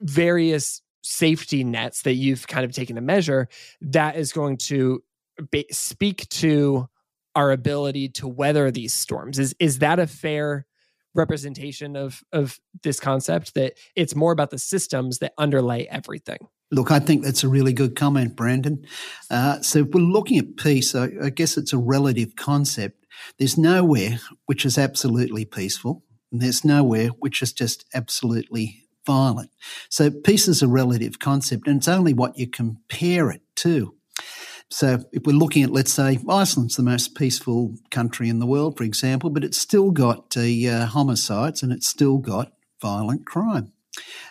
various 0.00 0.82
safety 1.02 1.64
nets 1.64 2.02
that 2.02 2.14
you've 2.14 2.46
kind 2.46 2.64
of 2.64 2.72
taken 2.72 2.96
to 2.96 3.02
measure 3.02 3.48
that 3.80 4.16
is 4.16 4.32
going 4.32 4.56
to 4.56 5.02
be, 5.50 5.66
speak 5.70 6.28
to 6.28 6.88
our 7.34 7.50
ability 7.50 8.08
to 8.08 8.28
weather 8.28 8.70
these 8.70 8.92
storms 8.92 9.38
is 9.38 9.54
is 9.58 9.78
that 9.78 9.98
a 9.98 10.06
fair 10.06 10.66
representation 11.14 11.96
of 11.96 12.22
of 12.32 12.60
this 12.82 13.00
concept 13.00 13.54
that 13.54 13.74
it's 13.96 14.14
more 14.14 14.32
about 14.32 14.50
the 14.50 14.58
systems 14.58 15.18
that 15.18 15.32
underlay 15.38 15.86
everything 15.90 16.38
Look, 16.74 16.90
I 16.90 17.00
think 17.00 17.22
that's 17.22 17.44
a 17.44 17.48
really 17.48 17.74
good 17.74 17.96
comment, 17.96 18.34
Brandon. 18.34 18.86
Uh, 19.30 19.60
so, 19.60 19.82
we're 19.82 20.00
looking 20.00 20.38
at 20.38 20.56
peace, 20.56 20.94
I, 20.94 21.10
I 21.22 21.28
guess 21.28 21.58
it's 21.58 21.74
a 21.74 21.78
relative 21.78 22.34
concept. 22.34 23.06
There's 23.38 23.58
nowhere 23.58 24.18
which 24.46 24.64
is 24.64 24.78
absolutely 24.78 25.44
peaceful. 25.44 26.02
And 26.32 26.40
there's 26.40 26.64
nowhere 26.64 27.08
which 27.08 27.42
is 27.42 27.52
just 27.52 27.84
absolutely 27.94 28.84
violent. 29.06 29.50
So 29.88 30.10
peace 30.10 30.48
is 30.48 30.62
a 30.62 30.68
relative 30.68 31.18
concept, 31.18 31.68
and 31.68 31.76
it's 31.78 31.88
only 31.88 32.14
what 32.14 32.38
you 32.38 32.46
compare 32.46 33.30
it 33.30 33.42
to. 33.56 33.94
So 34.70 35.04
if 35.12 35.24
we're 35.26 35.36
looking 35.36 35.62
at, 35.62 35.70
let's 35.70 35.92
say, 35.92 36.18
Iceland's 36.26 36.76
the 36.76 36.82
most 36.82 37.14
peaceful 37.14 37.74
country 37.90 38.30
in 38.30 38.38
the 38.38 38.46
world, 38.46 38.78
for 38.78 38.84
example, 38.84 39.28
but 39.28 39.44
it's 39.44 39.58
still 39.58 39.90
got 39.90 40.34
uh, 40.34 40.86
homicides 40.86 41.62
and 41.62 41.72
it's 41.72 41.86
still 41.86 42.16
got 42.16 42.52
violent 42.80 43.26
crime 43.26 43.72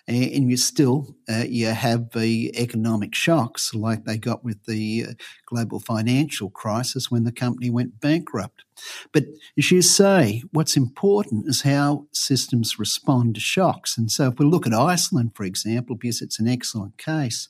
and 0.07 0.49
you 0.49 0.57
still 0.57 1.15
uh, 1.29 1.45
you 1.47 1.67
have 1.67 2.11
the 2.11 2.51
economic 2.59 3.13
shocks 3.15 3.73
like 3.73 4.05
they 4.05 4.17
got 4.17 4.43
with 4.43 4.63
the 4.65 5.05
uh, 5.09 5.13
global 5.45 5.79
financial 5.79 6.49
crisis 6.49 7.11
when 7.11 7.23
the 7.23 7.31
company 7.31 7.69
went 7.69 7.99
bankrupt. 7.99 8.63
But 9.11 9.25
as 9.57 9.71
you 9.71 9.81
say, 9.81 10.43
what's 10.51 10.75
important 10.75 11.47
is 11.47 11.61
how 11.61 12.07
systems 12.11 12.79
respond 12.79 13.35
to 13.35 13.41
shocks. 13.41 13.97
And 13.97 14.09
so, 14.09 14.29
if 14.29 14.39
we 14.39 14.45
look 14.45 14.65
at 14.65 14.73
Iceland, 14.73 15.31
for 15.35 15.43
example, 15.43 15.95
because 15.95 16.21
it's 16.21 16.39
an 16.39 16.47
excellent 16.47 16.97
case, 16.97 17.49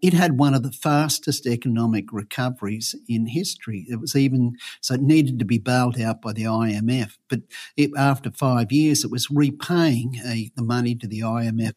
it 0.00 0.12
had 0.12 0.38
one 0.38 0.54
of 0.54 0.62
the 0.62 0.72
fastest 0.72 1.46
economic 1.46 2.12
recoveries 2.12 2.94
in 3.08 3.26
history. 3.26 3.86
It 3.88 4.00
was 4.00 4.14
even 4.14 4.56
so 4.80 4.94
it 4.94 5.00
needed 5.02 5.38
to 5.38 5.44
be 5.44 5.58
bailed 5.58 6.00
out 6.00 6.22
by 6.22 6.32
the 6.32 6.44
IMF, 6.44 7.16
but 7.28 7.40
it, 7.76 7.90
after 7.96 8.30
five 8.30 8.70
years, 8.72 9.04
it 9.04 9.10
was 9.10 9.30
repaying 9.30 10.20
uh, 10.24 10.50
the 10.54 10.62
money 10.62 10.94
to 10.94 11.06
the 11.06 11.20
IMF. 11.20 11.72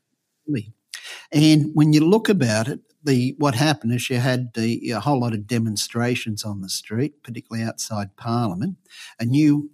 And 1.32 1.72
when 1.74 1.94
you 1.94 2.06
look 2.06 2.30
about 2.30 2.68
it, 2.68 2.82
the 3.04 3.36
what 3.38 3.56
happened 3.56 3.94
is 3.94 4.10
you 4.10 4.18
had 4.18 4.54
the, 4.54 4.92
a 4.92 5.00
whole 5.00 5.22
lot 5.22 5.34
of 5.34 5.48
demonstrations 5.48 6.44
on 6.44 6.62
the 6.62 6.70
street, 6.70 7.24
particularly 7.24 7.66
outside 7.66 8.16
Parliament. 8.18 8.78
A 9.20 9.26
new 9.26 9.72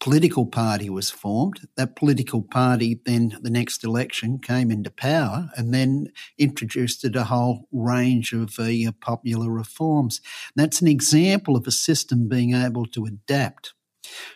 political 0.00 0.46
party 0.46 0.90
was 0.90 1.10
formed. 1.10 1.68
That 1.76 1.96
political 1.96 2.42
party 2.42 3.00
then, 3.04 3.38
the 3.42 3.50
next 3.50 3.84
election, 3.84 4.38
came 4.38 4.70
into 4.70 4.90
power 4.90 5.50
and 5.56 5.72
then 5.72 6.08
introduced 6.38 7.04
a 7.04 7.24
whole 7.24 7.68
range 7.72 8.32
of 8.32 8.58
uh, 8.58 8.92
popular 9.00 9.50
reforms. 9.50 10.20
That's 10.54 10.80
an 10.80 10.88
example 10.88 11.56
of 11.56 11.66
a 11.66 11.72
system 11.72 12.28
being 12.28 12.54
able 12.54 12.86
to 12.86 13.04
adapt. 13.06 13.74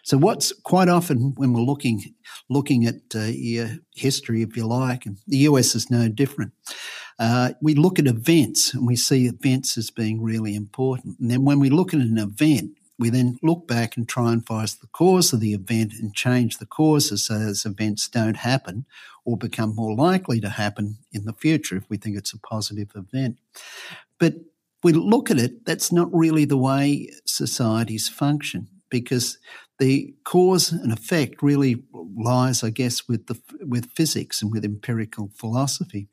So, 0.02 0.18
what's 0.18 0.52
quite 0.52 0.88
often 0.88 1.34
when 1.36 1.52
we're 1.52 1.60
looking 1.60 2.14
looking 2.48 2.86
at 2.86 2.96
uh, 3.14 3.30
history, 3.94 4.42
if 4.42 4.56
you 4.56 4.66
like, 4.66 5.06
and 5.06 5.18
the 5.26 5.38
US 5.38 5.74
is 5.74 5.90
no 5.90 6.08
different. 6.08 6.52
Uh, 7.18 7.52
we 7.60 7.74
look 7.74 7.98
at 7.98 8.06
events 8.06 8.72
and 8.74 8.86
we 8.86 8.96
see 8.96 9.26
events 9.26 9.76
as 9.76 9.90
being 9.90 10.22
really 10.22 10.54
important. 10.54 11.18
And 11.20 11.30
then 11.30 11.44
when 11.44 11.60
we 11.60 11.70
look 11.70 11.92
at 11.92 12.00
an 12.00 12.18
event, 12.18 12.72
we 13.00 13.08
then 13.08 13.38
look 13.42 13.66
back 13.66 13.96
and 13.96 14.06
try 14.06 14.30
and 14.30 14.46
find 14.46 14.68
the 14.68 14.86
cause 14.92 15.32
of 15.32 15.40
the 15.40 15.54
event 15.54 15.94
and 15.94 16.14
change 16.14 16.58
the 16.58 16.66
causes 16.66 17.24
so 17.24 17.38
those 17.38 17.64
events 17.64 18.06
don't 18.08 18.36
happen 18.36 18.84
or 19.24 19.38
become 19.38 19.74
more 19.74 19.94
likely 19.94 20.38
to 20.38 20.50
happen 20.50 20.98
in 21.10 21.24
the 21.24 21.32
future 21.32 21.76
if 21.76 21.88
we 21.88 21.96
think 21.96 22.16
it's 22.16 22.34
a 22.34 22.38
positive 22.38 22.90
event. 22.94 23.38
But 24.18 24.34
we 24.84 24.92
look 24.92 25.30
at 25.30 25.38
it, 25.38 25.64
that's 25.64 25.90
not 25.90 26.08
really 26.12 26.44
the 26.44 26.58
way 26.58 27.10
societies 27.24 28.06
function 28.08 28.68
because 28.90 29.38
the 29.78 30.14
cause 30.24 30.70
and 30.70 30.92
effect 30.92 31.42
really 31.42 31.82
lies, 31.94 32.62
I 32.62 32.68
guess, 32.68 33.08
with 33.08 33.28
the 33.28 33.40
with 33.62 33.90
physics 33.92 34.42
and 34.42 34.52
with 34.52 34.64
empirical 34.64 35.30
philosophy. 35.34 36.08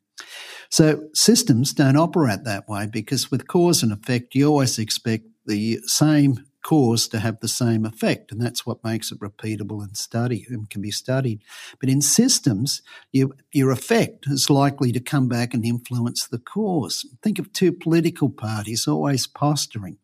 So 0.70 1.04
systems 1.14 1.74
don't 1.74 1.98
operate 1.98 2.46
that 2.46 2.70
way 2.70 2.88
because 2.88 3.30
with 3.30 3.48
cause 3.48 3.84
and 3.84 3.92
effect, 3.92 4.36
you 4.36 4.48
always 4.48 4.80
expect 4.80 5.26
the 5.46 5.80
same 5.86 6.47
cause 6.68 7.08
to 7.08 7.20
have 7.20 7.40
the 7.40 7.48
same 7.48 7.86
effect. 7.86 8.30
And 8.30 8.42
that's 8.42 8.66
what 8.66 8.84
makes 8.84 9.10
it 9.10 9.22
repeatable 9.22 9.82
and 9.82 9.96
study 9.96 10.46
and 10.50 10.70
can 10.70 10.82
be 10.82 10.92
studied. 10.92 11.42
But 11.80 11.88
in 11.88 12.02
systems, 12.02 12.82
you, 13.14 13.34
your 13.54 13.72
effect 13.72 14.26
is 14.28 14.50
likely 14.50 14.92
to 14.92 15.00
come 15.00 15.30
back 15.30 15.54
and 15.54 15.64
influence 15.64 16.28
the 16.28 16.40
cause. 16.40 17.06
Think 17.24 17.40
of 17.40 17.54
two 17.54 17.72
political 17.72 18.30
parties 18.30 18.86
always 18.86 19.28
posturing. 19.28 19.98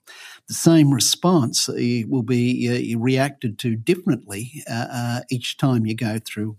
The 0.47 0.53
same 0.53 0.93
response 0.93 1.67
uh, 1.67 1.73
will 2.07 2.23
be 2.23 2.95
uh, 2.95 2.97
reacted 2.97 3.59
to 3.59 3.75
differently 3.75 4.63
uh, 4.69 4.87
uh, 4.89 5.21
each 5.29 5.57
time 5.57 5.85
you 5.85 5.95
go 5.97 6.17
through 6.25 6.55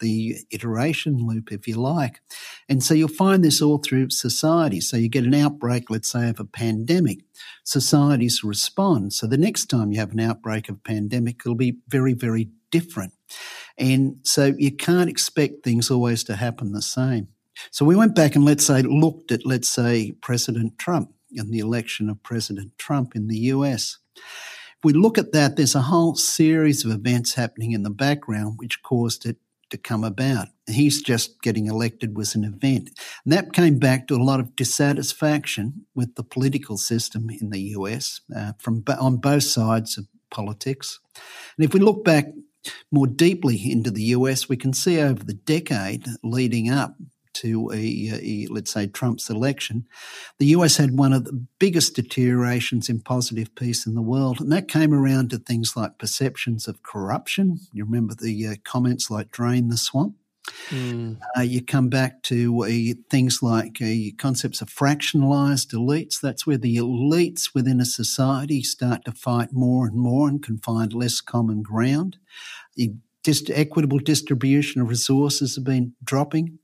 the 0.00 0.36
iteration 0.50 1.26
loop, 1.26 1.52
if 1.52 1.66
you 1.68 1.76
like. 1.76 2.20
And 2.68 2.82
so 2.82 2.94
you'll 2.94 3.08
find 3.08 3.44
this 3.44 3.62
all 3.62 3.78
through 3.78 4.10
society. 4.10 4.80
So 4.80 4.96
you 4.96 5.08
get 5.08 5.24
an 5.24 5.34
outbreak, 5.34 5.90
let's 5.90 6.10
say, 6.10 6.28
of 6.28 6.40
a 6.40 6.44
pandemic. 6.44 7.20
Societies 7.64 8.44
respond. 8.44 9.12
So 9.12 9.26
the 9.26 9.38
next 9.38 9.66
time 9.66 9.92
you 9.92 9.98
have 10.00 10.12
an 10.12 10.20
outbreak 10.20 10.68
of 10.68 10.82
pandemic, 10.84 11.40
it'll 11.40 11.54
be 11.54 11.78
very, 11.88 12.14
very 12.14 12.48
different. 12.70 13.12
And 13.78 14.16
so 14.22 14.54
you 14.58 14.72
can't 14.72 15.10
expect 15.10 15.64
things 15.64 15.90
always 15.90 16.24
to 16.24 16.36
happen 16.36 16.72
the 16.72 16.82
same. 16.82 17.28
So 17.70 17.84
we 17.84 17.96
went 17.96 18.14
back 18.14 18.34
and 18.34 18.44
let's 18.44 18.66
say 18.66 18.82
looked 18.82 19.30
at, 19.32 19.46
let's 19.46 19.68
say, 19.68 20.12
President 20.20 20.78
Trump 20.78 21.12
and 21.36 21.52
the 21.52 21.58
election 21.58 22.10
of 22.10 22.22
President 22.22 22.76
Trump 22.78 23.14
in 23.16 23.28
the 23.28 23.38
US 23.38 23.98
If 24.16 24.84
we 24.84 24.92
look 24.92 25.18
at 25.18 25.32
that, 25.32 25.56
there's 25.56 25.74
a 25.74 25.82
whole 25.82 26.14
series 26.14 26.84
of 26.84 26.90
events 26.90 27.34
happening 27.34 27.72
in 27.72 27.82
the 27.82 27.90
background 27.90 28.54
which 28.56 28.82
caused 28.82 29.26
it 29.26 29.36
to 29.74 29.78
come 29.78 30.04
about. 30.04 30.48
He's 30.68 31.02
just 31.02 31.42
getting 31.42 31.66
elected 31.66 32.16
was 32.16 32.34
an 32.34 32.44
event. 32.44 32.90
And 33.24 33.32
that 33.32 33.52
came 33.52 33.78
back 33.78 34.06
to 34.06 34.14
a 34.14 34.22
lot 34.22 34.40
of 34.40 34.54
dissatisfaction 34.54 35.86
with 35.94 36.14
the 36.14 36.22
political 36.22 36.76
system 36.76 37.28
in 37.28 37.50
the 37.50 37.60
US 37.76 38.20
uh, 38.34 38.52
from 38.58 38.84
on 39.00 39.16
both 39.16 39.42
sides 39.42 39.98
of 39.98 40.06
politics. 40.30 41.00
And 41.58 41.64
if 41.64 41.74
we 41.74 41.80
look 41.80 42.04
back 42.04 42.26
more 42.90 43.06
deeply 43.06 43.60
into 43.70 43.90
the 43.90 44.04
US, 44.16 44.48
we 44.48 44.56
can 44.56 44.72
see 44.72 45.00
over 45.00 45.22
the 45.24 45.34
decade 45.34 46.06
leading 46.22 46.70
up 46.70 46.94
to 47.34 47.70
a, 47.72 47.76
a, 47.76 48.46
let's 48.50 48.72
say 48.72 48.86
Trump's 48.86 49.30
election, 49.30 49.86
the 50.38 50.46
US 50.46 50.76
had 50.76 50.98
one 50.98 51.12
of 51.12 51.24
the 51.24 51.46
biggest 51.58 51.94
deteriorations 51.94 52.88
in 52.88 53.00
positive 53.00 53.54
peace 53.54 53.86
in 53.86 53.94
the 53.94 54.02
world, 54.02 54.40
and 54.40 54.50
that 54.52 54.68
came 54.68 54.94
around 54.94 55.30
to 55.30 55.38
things 55.38 55.76
like 55.76 55.98
perceptions 55.98 56.66
of 56.68 56.82
corruption. 56.82 57.60
You 57.72 57.84
remember 57.84 58.14
the 58.14 58.46
uh, 58.46 58.54
comments 58.64 59.10
like 59.10 59.30
"drain 59.30 59.68
the 59.68 59.76
swamp." 59.76 60.16
Mm. 60.68 61.18
Uh, 61.36 61.40
you 61.40 61.62
come 61.62 61.88
back 61.88 62.22
to 62.24 62.64
uh, 62.64 62.94
things 63.10 63.38
like 63.42 63.78
uh, 63.80 64.12
concepts 64.18 64.60
of 64.60 64.68
fractionalized 64.68 65.72
elites. 65.72 66.20
That's 66.20 66.46
where 66.46 66.58
the 66.58 66.76
elites 66.76 67.54
within 67.54 67.80
a 67.80 67.86
society 67.86 68.62
start 68.62 69.04
to 69.06 69.12
fight 69.12 69.52
more 69.52 69.86
and 69.86 69.96
more 69.96 70.28
and 70.28 70.42
can 70.42 70.58
find 70.58 70.92
less 70.92 71.20
common 71.20 71.62
ground. 71.62 72.18
You 72.74 72.98
just 73.24 73.50
equitable 73.50 73.98
distribution 73.98 74.80
of 74.80 74.88
resources 74.88 75.54
have 75.54 75.64
been 75.64 75.94
dropping 76.02 76.58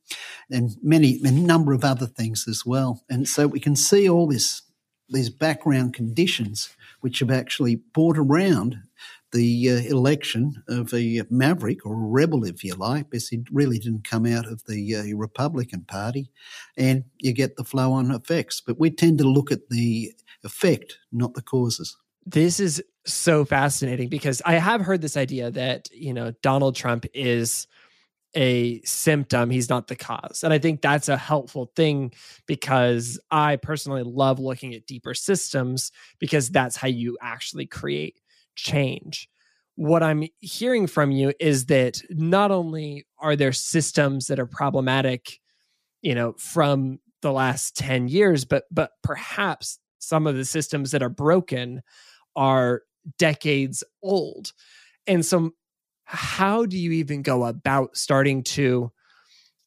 and 0.51 0.71
many 0.83 1.21
a 1.25 1.31
number 1.31 1.73
of 1.73 1.85
other 1.85 2.07
things 2.07 2.47
as 2.49 2.65
well 2.67 3.05
and 3.09 3.27
so 3.27 3.47
we 3.47 3.61
can 3.61 3.77
see 3.77 4.09
all 4.09 4.27
this 4.27 4.63
these 5.09 5.31
background 5.31 5.93
conditions 5.93 6.77
which 7.01 7.19
have 7.19 7.31
actually 7.31 7.77
brought 7.77 8.17
around 8.17 8.77
the 9.33 9.71
uh, 9.71 9.75
election 9.89 10.63
of 10.69 10.93
a 10.93 11.23
maverick 11.31 11.87
or 11.87 11.95
a 11.95 12.09
rebel, 12.09 12.45
if 12.45 12.65
you 12.65 12.75
like, 12.75 13.11
because 13.11 13.29
he 13.29 13.45
really 13.53 13.79
didn't 13.79 14.05
come 14.09 14.27
out 14.27 14.47
of 14.47 14.65
the 14.67 14.97
uh, 14.97 15.17
Republican 15.17 15.85
Party, 15.85 16.31
and 16.77 17.05
you 17.19 17.33
get 17.33 17.57
the 17.57 17.65
flow 17.65 17.93
on 17.93 18.11
effects. 18.11 18.61
But 18.61 18.81
we 18.81 18.91
tend 18.91 19.19
to 19.19 19.25
look 19.25 19.53
at 19.53 19.69
the 19.69 20.13
effect, 20.43 20.99
not 21.13 21.35
the 21.35 21.43
causes. 21.43 21.97
This 22.27 22.59
is 22.61 22.83
so 23.07 23.45
fascinating 23.45 24.09
because 24.09 24.43
I 24.45 24.55
have 24.55 24.81
heard 24.81 25.01
this 25.01 25.17
idea 25.17 25.51
that, 25.53 25.91
you 25.93 26.13
know, 26.13 26.33
Donald 26.43 26.77
Trump 26.77 27.07
is 27.15 27.67
a 28.37 28.81
symptom, 28.83 29.51
he's 29.51 29.69
not 29.69 29.89
the 29.89 29.97
cause. 29.97 30.43
And 30.45 30.53
I 30.53 30.59
think 30.59 30.83
that's 30.83 31.09
a 31.09 31.17
helpful 31.17 31.73
thing 31.75 32.13
because 32.47 33.19
I 33.31 33.57
personally 33.57 34.05
love 34.05 34.39
looking 34.39 34.75
at 34.75 34.87
deeper 34.87 35.15
systems 35.15 35.91
because 36.19 36.49
that's 36.51 36.77
how 36.77 36.89
you 36.89 37.19
actually 37.21 37.67
create 37.67 38.21
change. 38.55 39.29
What 39.75 40.03
I'm 40.03 40.25
hearing 40.39 40.87
from 40.87 41.11
you 41.11 41.33
is 41.41 41.67
that 41.67 42.01
not 42.11 42.51
only 42.51 43.07
are 43.19 43.35
there 43.35 43.53
systems 43.53 44.27
that 44.27 44.39
are 44.39 44.47
problematic, 44.47 45.41
you 46.03 46.15
know, 46.15 46.35
from 46.39 47.01
the 47.23 47.33
last 47.33 47.77
10 47.77 48.09
years, 48.09 48.45
but 48.45 48.65
but 48.71 48.93
perhaps 49.03 49.79
some 49.99 50.27
of 50.27 50.37
the 50.37 50.45
systems 50.45 50.91
that 50.93 51.03
are 51.03 51.11
broken 51.11 51.83
are 52.37 52.83
decades 53.19 53.85
old. 54.03 54.53
And 55.07 55.25
so, 55.25 55.53
how 56.05 56.67
do 56.67 56.77
you 56.77 56.93
even 56.93 57.23
go 57.23 57.45
about 57.45 57.97
starting 57.97 58.43
to 58.43 58.91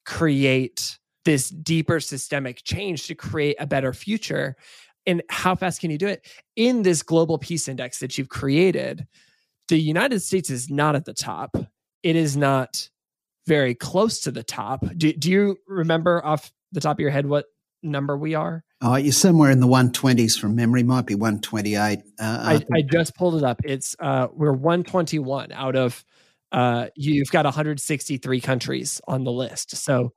create 0.06 1.00
this 1.26 1.50
deeper 1.50 2.00
systemic 2.00 2.64
change 2.64 3.08
to 3.08 3.16
create 3.16 3.56
a 3.60 3.68
better 3.68 3.94
future? 3.94 4.56
And 5.06 5.22
how 5.30 5.56
fast 5.56 5.82
can 5.82 5.92
you 5.92 5.98
do 5.98 6.08
it? 6.08 6.26
In 6.56 6.84
this 6.84 7.02
global 7.04 7.38
peace 7.38 7.68
index 7.68 8.00
that 8.00 8.18
you've 8.18 8.30
created, 8.30 9.08
the 9.70 9.78
United 9.78 10.22
States 10.22 10.50
is 10.50 10.70
not 10.70 10.96
at 10.96 11.06
the 11.06 11.14
top. 11.14 11.56
It 12.04 12.16
is 12.16 12.36
not 12.36 12.90
very 13.48 13.76
close 13.76 14.22
to 14.22 14.32
the 14.32 14.44
top. 14.44 14.86
Do, 14.98 15.14
do 15.14 15.32
you 15.32 15.58
remember 15.68 16.26
off 16.26 16.52
the 16.72 16.80
top 16.80 16.98
of 16.98 17.00
your 17.00 17.10
head 17.10 17.26
what 17.26 17.46
number 17.82 18.18
we 18.18 18.36
are? 18.36 18.64
Oh, 18.86 18.98
you're 18.98 19.14
somewhere 19.14 19.50
in 19.50 19.62
the 19.62 19.68
120s 19.68 20.38
from 20.38 20.58
memory. 20.58 20.84
Might 20.84 21.06
be 21.06 21.16
128. 21.16 22.00
Uh, 22.00 22.02
I, 22.20 22.62
I, 22.74 22.82
just 22.82 23.16
pulled 23.16 23.36
it 23.36 23.44
up. 23.44 23.62
It's 23.64 23.96
uh, 23.98 24.28
we're 24.34 24.52
121 24.52 25.54
out 25.54 25.78
of 25.78 26.04
uh, 26.52 26.88
you've 26.94 27.32
got 27.32 27.46
163 27.46 28.42
countries 28.42 29.00
on 29.08 29.24
the 29.24 29.32
list. 29.32 29.78
So 29.78 30.12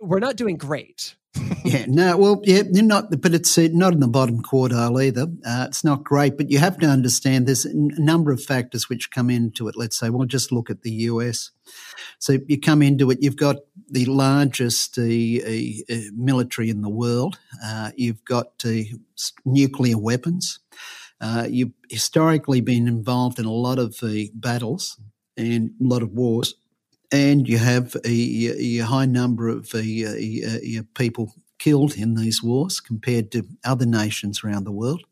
we're 0.00 0.20
not 0.20 0.36
doing 0.36 0.56
great. 0.56 1.16
yeah, 1.64 1.86
no, 1.88 2.16
well, 2.16 2.40
yeah, 2.44 2.62
you're 2.70 2.84
not, 2.84 3.20
but 3.22 3.32
it's 3.32 3.56
uh, 3.56 3.68
not 3.72 3.94
in 3.94 4.00
the 4.00 4.08
bottom 4.08 4.42
quartile 4.42 5.02
either. 5.02 5.28
Uh, 5.44 5.66
it's 5.66 5.82
not 5.82 6.04
great, 6.04 6.36
but 6.36 6.50
you 6.50 6.58
have 6.58 6.78
to 6.78 6.86
understand 6.86 7.46
there's 7.46 7.64
a 7.64 7.72
number 7.74 8.30
of 8.32 8.42
factors 8.42 8.88
which 8.88 9.10
come 9.10 9.30
into 9.30 9.68
it. 9.68 9.76
Let's 9.76 9.98
say, 9.98 10.10
well, 10.10 10.26
just 10.26 10.52
look 10.52 10.68
at 10.68 10.82
the 10.82 10.90
US. 10.90 11.50
So 12.18 12.38
you 12.48 12.60
come 12.60 12.82
into 12.82 13.10
it, 13.10 13.18
you've 13.22 13.36
got 13.36 13.56
the 13.88 14.04
largest 14.04 14.98
uh, 14.98 15.02
uh, 15.02 16.10
military 16.14 16.68
in 16.68 16.82
the 16.82 16.90
world. 16.90 17.38
Uh, 17.64 17.92
you've 17.96 18.24
got 18.24 18.62
uh, 18.66 18.82
nuclear 19.44 19.96
weapons. 19.96 20.58
you've 21.48 21.72
historically 21.88 22.60
been 22.60 22.86
involved 22.86 23.38
in 23.38 23.46
a 23.46 23.52
lot 23.52 23.78
of 23.78 23.98
the 24.00 24.30
battles 24.34 25.00
and 25.38 25.70
a 25.80 25.84
lot 25.84 26.02
of 26.02 26.10
wars 26.10 26.54
and 27.12 27.46
you 27.46 27.58
have 27.58 27.94
a, 28.04 28.78
a 28.78 28.78
high 28.78 29.06
number 29.06 29.48
of 29.48 29.70
people 30.94 31.34
killed 31.58 31.96
in 31.96 32.14
these 32.14 32.42
wars 32.42 32.80
compared 32.80 33.30
to 33.30 33.46
other 33.64 33.86
nations 33.86 34.42
around 34.42 34.64
the 34.64 34.72
world. 34.72 35.02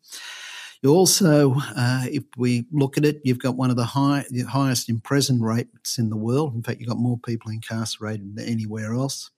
You 0.82 0.90
also, 0.90 1.54
uh, 1.76 2.06
if 2.06 2.24
we 2.38 2.66
look 2.72 2.96
at 2.96 3.04
it, 3.04 3.20
you've 3.22 3.38
got 3.38 3.56
one 3.56 3.70
of 3.70 3.76
the, 3.76 3.84
high, 3.84 4.24
the 4.30 4.42
highest 4.42 4.88
imprisonment 4.88 5.44
rates 5.44 5.98
in 5.98 6.08
the 6.08 6.16
world. 6.16 6.54
In 6.54 6.62
fact, 6.62 6.80
you've 6.80 6.88
got 6.88 6.98
more 6.98 7.18
people 7.18 7.50
incarcerated 7.50 8.34
than 8.34 8.48
anywhere 8.48 8.94
else. 8.94 9.30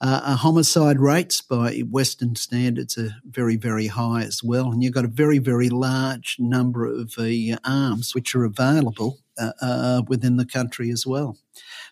Uh, 0.00 0.34
homicide 0.34 0.98
rates 0.98 1.42
by 1.42 1.80
Western 1.90 2.34
standards 2.34 2.96
are 2.96 3.14
very, 3.26 3.56
very 3.56 3.88
high 3.88 4.22
as 4.22 4.42
well. 4.42 4.72
And 4.72 4.82
you've 4.82 4.94
got 4.94 5.04
a 5.04 5.08
very, 5.08 5.38
very 5.38 5.68
large 5.68 6.36
number 6.38 6.86
of 6.86 7.12
uh, 7.18 7.56
arms 7.64 8.14
which 8.14 8.34
are 8.34 8.44
available 8.44 9.18
uh, 9.40 9.52
uh, 9.62 10.02
within 10.08 10.36
the 10.36 10.44
country 10.44 10.90
as 10.90 11.06
well. 11.06 11.36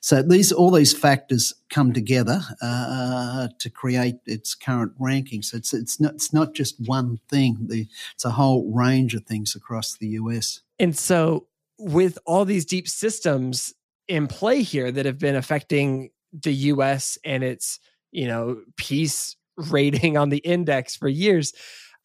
So 0.01 0.23
these 0.23 0.53
all 0.53 0.71
these 0.71 0.93
factors 0.93 1.53
come 1.71 1.93
together 1.93 2.41
uh, 2.63 3.49
to 3.59 3.71
create 3.71 4.17
its 4.27 4.55
current 4.55 4.93
ranking. 4.99 5.43
So 5.43 5.57
it's 5.57 5.75
it's 5.75 6.01
not 6.01 6.15
it's 6.15 6.33
not 6.33 6.55
just 6.55 6.77
one 6.87 7.21
thing. 7.29 7.57
The, 7.69 7.87
it's 8.15 8.25
a 8.25 8.31
whole 8.31 8.71
range 8.73 9.15
of 9.15 9.25
things 9.25 9.57
across 9.57 9.97
the 9.97 10.09
US. 10.09 10.61
And 10.79 10.97
so 10.97 11.47
with 11.79 12.19
all 12.27 12.45
these 12.45 12.65
deep 12.65 12.89
systems 12.89 13.75
in 14.07 14.27
play 14.27 14.63
here 14.63 14.91
that 14.91 15.07
have 15.07 15.19
been 15.19 15.37
affecting 15.37 16.11
the 16.33 16.53
US 16.53 17.19
and 17.25 17.43
its 17.43 17.81
you 18.11 18.27
know 18.27 18.63
peace 18.77 19.37
rating 19.57 20.17
on 20.17 20.29
the 20.29 20.39
index 20.39 20.95
for 20.95 21.09
years 21.09 21.53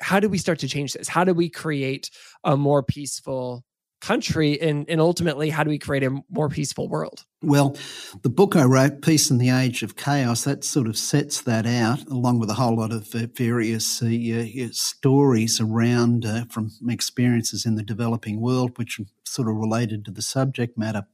how 0.02 0.20
do 0.20 0.28
we 0.28 0.40
start 0.40 0.58
to 0.60 0.68
change 0.68 0.94
this 0.94 1.08
how 1.08 1.24
do 1.24 1.34
we 1.34 1.50
create 1.50 2.10
a 2.44 2.58
more 2.58 2.82
peaceful 2.82 3.64
country 4.04 4.60
and, 4.60 4.88
and 4.90 5.00
ultimately 5.00 5.50
how 5.50 5.64
do 5.64 5.70
we 5.70 5.80
create 5.80 6.04
a 6.04 6.22
more 6.30 6.50
peaceful 6.50 6.90
world 6.90 7.24
well 7.42 7.76
the 8.22 8.30
book 8.30 8.56
i 8.56 8.64
wrote 8.64 9.02
peace 9.02 9.32
in 9.32 9.38
the 9.38 9.50
age 9.50 9.82
of 9.82 9.96
chaos 9.96 10.44
that 10.44 10.64
sort 10.64 10.88
of 10.88 10.98
sets 10.98 11.42
that 11.42 11.66
out 11.66 12.06
along 12.10 12.38
with 12.38 12.50
a 12.50 12.54
whole 12.54 12.76
lot 12.76 12.92
of 12.92 13.16
uh, 13.16 13.26
various 13.34 14.04
uh, 14.04 14.08
uh, 14.08 14.68
stories 14.72 15.62
around 15.62 16.26
uh, 16.26 16.44
from 16.50 16.70
experiences 16.90 17.66
in 17.66 17.76
the 17.76 17.84
developing 17.84 18.42
world 18.42 18.78
which 18.78 19.00
are 19.00 19.06
sort 19.24 19.48
of 19.48 19.56
related 19.56 20.04
to 20.04 20.12
the 20.12 20.22
subject 20.22 20.78
matter 20.78 21.06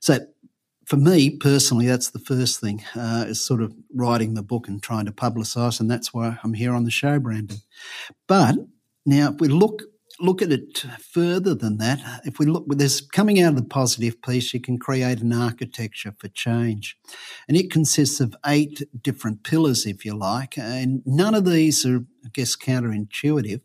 so 0.00 0.18
for 0.84 0.96
me 0.96 1.30
personally, 1.30 1.86
that's 1.86 2.10
the 2.10 2.18
first 2.18 2.60
thing 2.60 2.82
uh, 2.96 3.24
is 3.28 3.46
sort 3.46 3.62
of 3.62 3.72
writing 3.94 4.34
the 4.34 4.42
book 4.42 4.66
and 4.66 4.82
trying 4.82 5.06
to 5.06 5.12
publicise, 5.12 5.78
and 5.78 5.88
that's 5.88 6.12
why 6.12 6.36
I'm 6.42 6.54
here 6.54 6.74
on 6.74 6.82
the 6.82 6.90
show, 6.90 7.20
Brandon. 7.20 7.58
But 8.26 8.56
now, 9.06 9.30
if 9.30 9.40
we 9.40 9.46
look 9.46 9.84
look 10.20 10.42
at 10.42 10.52
it 10.52 10.84
further 11.00 11.54
than 11.54 11.78
that, 11.78 12.22
if 12.24 12.38
we 12.38 12.46
look, 12.46 12.64
there's 12.68 13.00
coming 13.00 13.40
out 13.40 13.50
of 13.50 13.56
the 13.56 13.64
positive 13.64 14.20
peace, 14.22 14.52
you 14.52 14.60
can 14.60 14.78
create 14.78 15.20
an 15.20 15.32
architecture 15.32 16.14
for 16.18 16.28
change. 16.28 16.96
And 17.48 17.56
it 17.56 17.70
consists 17.70 18.20
of 18.20 18.36
eight 18.46 18.82
different 19.02 19.42
pillars, 19.42 19.86
if 19.86 20.04
you 20.04 20.14
like. 20.14 20.56
And 20.58 21.02
none 21.06 21.34
of 21.34 21.44
these 21.44 21.84
are, 21.86 22.04
I 22.24 22.28
guess, 22.32 22.56
counterintuitive, 22.56 23.60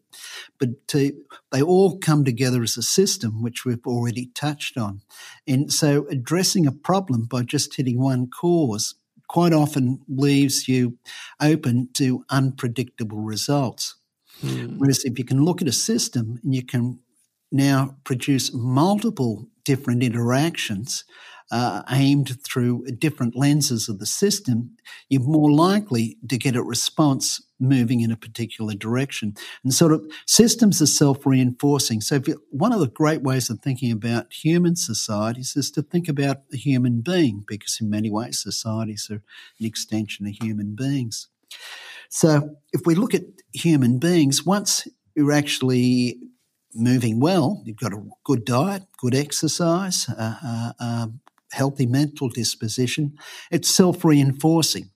but 0.59 0.87
to, 0.89 1.13
they 1.51 1.61
all 1.61 1.97
come 1.97 2.23
together 2.23 2.63
as 2.63 2.77
a 2.77 2.83
system, 2.83 3.41
which 3.43 3.65
we've 3.65 3.85
already 3.85 4.31
touched 4.33 4.77
on. 4.77 5.01
And 5.47 5.71
so 5.71 6.07
addressing 6.09 6.65
a 6.65 6.71
problem 6.71 7.25
by 7.25 7.43
just 7.43 7.75
hitting 7.75 7.99
one 7.99 8.27
cause 8.27 8.95
quite 9.27 9.53
often 9.53 9.99
leaves 10.07 10.67
you 10.67 10.97
open 11.41 11.89
to 11.93 12.23
unpredictable 12.29 13.21
results. 13.21 13.95
Mm. 14.43 14.77
Whereas 14.77 15.03
if 15.05 15.17
you 15.17 15.25
can 15.25 15.43
look 15.43 15.61
at 15.61 15.67
a 15.67 15.73
system 15.73 16.39
and 16.43 16.53
you 16.53 16.63
can 16.63 16.99
now 17.51 17.95
produce 18.03 18.53
multiple 18.53 19.47
different 19.63 20.03
interactions 20.03 21.03
uh, 21.51 21.83
aimed 21.91 22.41
through 22.43 22.85
different 22.97 23.35
lenses 23.35 23.87
of 23.87 23.99
the 23.99 24.05
system, 24.05 24.75
you're 25.09 25.21
more 25.21 25.51
likely 25.51 26.17
to 26.27 26.37
get 26.37 26.55
a 26.55 26.63
response 26.63 27.41
moving 27.59 28.01
in 28.01 28.11
a 28.11 28.17
particular 28.17 28.73
direction. 28.73 29.35
And 29.63 29.73
sort 29.73 29.91
of 29.91 30.03
systems 30.25 30.81
are 30.81 30.87
self 30.87 31.25
reinforcing. 31.25 32.01
So, 32.01 32.19
you, 32.25 32.41
one 32.49 32.73
of 32.73 32.79
the 32.79 32.87
great 32.87 33.21
ways 33.21 33.49
of 33.49 33.59
thinking 33.59 33.91
about 33.91 34.33
human 34.33 34.75
societies 34.75 35.55
is 35.55 35.69
to 35.71 35.83
think 35.83 36.07
about 36.07 36.41
a 36.51 36.57
human 36.57 37.01
being, 37.01 37.43
because 37.47 37.77
in 37.79 37.89
many 37.89 38.09
ways, 38.09 38.41
societies 38.41 39.07
are 39.11 39.21
an 39.59 39.65
extension 39.65 40.25
of 40.25 40.33
human 40.41 40.75
beings. 40.75 41.29
So 42.15 42.55
if 42.71 42.85
we 42.85 42.95
look 42.95 43.13
at 43.13 43.23
human 43.51 43.99
beings, 43.99 44.45
once 44.45 44.87
you're 45.17 45.33
actually 45.33 46.17
moving 46.73 47.19
well, 47.19 47.61
you've 47.65 47.75
got 47.75 47.91
a 47.91 48.01
good 48.23 48.45
diet, 48.45 48.83
good 48.97 49.13
exercise, 49.13 50.07
uh, 50.07 51.07
healthy 51.51 51.85
mental 51.85 52.29
disposition, 52.29 53.17
it's 53.51 53.69
self 53.69 54.05
reinforcing. 54.05 54.91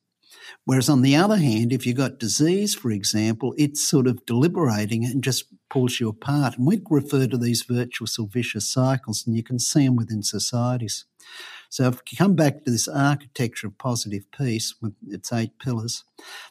Whereas 0.63 0.87
on 0.87 1.01
the 1.01 1.17
other 1.17 1.35
hand, 1.35 1.73
if 1.73 1.85
you've 1.85 1.97
got 1.97 2.19
disease, 2.19 2.73
for 2.73 2.89
example, 2.89 3.53
it's 3.57 3.85
sort 3.85 4.07
of 4.07 4.25
deliberating 4.25 5.03
and 5.03 5.21
just 5.21 5.43
pulls 5.69 5.99
you 5.99 6.07
apart. 6.07 6.57
And 6.57 6.65
we 6.65 6.81
refer 6.89 7.27
to 7.27 7.37
these 7.37 7.63
virtuous 7.63 8.17
or 8.17 8.27
vicious 8.27 8.71
cycles, 8.71 9.27
and 9.27 9.35
you 9.35 9.43
can 9.43 9.59
see 9.59 9.85
them 9.85 9.97
within 9.97 10.23
societies. 10.23 11.03
So 11.69 11.87
if 11.87 12.01
you 12.11 12.17
come 12.17 12.35
back 12.35 12.63
to 12.65 12.71
this 12.71 12.87
architecture 12.87 13.67
of 13.67 13.77
positive 13.77 14.23
peace 14.31 14.75
with 14.81 14.93
its 15.07 15.31
eight 15.31 15.57
pillars, 15.59 16.03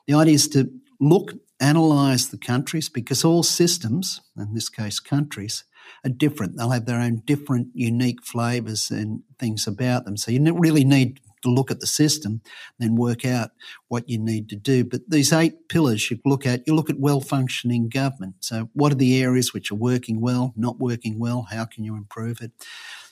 the 0.06 0.14
idea 0.14 0.34
is 0.34 0.48
to 0.50 0.70
look, 1.00 1.34
analyze 1.60 2.28
the 2.28 2.38
countries 2.38 2.88
because 2.88 3.24
all 3.24 3.42
systems, 3.42 4.20
in 4.36 4.54
this 4.54 4.68
case 4.68 5.00
countries, 5.00 5.64
are 6.04 6.10
different. 6.10 6.56
They'll 6.56 6.70
have 6.70 6.86
their 6.86 7.00
own 7.00 7.22
different, 7.24 7.68
unique 7.74 8.24
flavors 8.24 8.90
and 8.90 9.22
things 9.38 9.66
about 9.66 10.04
them. 10.04 10.16
So 10.16 10.30
you 10.30 10.52
really 10.54 10.84
need 10.84 11.20
to 11.42 11.50
look 11.50 11.70
at 11.70 11.80
the 11.80 11.86
system, 11.86 12.40
then 12.78 12.96
work 12.96 13.24
out 13.24 13.50
what 13.88 14.08
you 14.08 14.18
need 14.18 14.48
to 14.50 14.56
do. 14.56 14.84
But 14.84 15.08
these 15.08 15.32
eight 15.32 15.68
pillars 15.68 16.10
you 16.10 16.18
look 16.24 16.46
at, 16.46 16.66
you 16.66 16.74
look 16.74 16.90
at 16.90 16.98
well 16.98 17.20
functioning 17.20 17.88
government. 17.88 18.36
So, 18.40 18.70
what 18.72 18.92
are 18.92 18.96
the 18.96 19.22
areas 19.22 19.54
which 19.54 19.70
are 19.70 19.76
working 19.76 20.20
well, 20.20 20.52
not 20.56 20.78
working 20.78 21.18
well? 21.18 21.46
How 21.50 21.64
can 21.64 21.84
you 21.84 21.96
improve 21.96 22.40
it? 22.40 22.52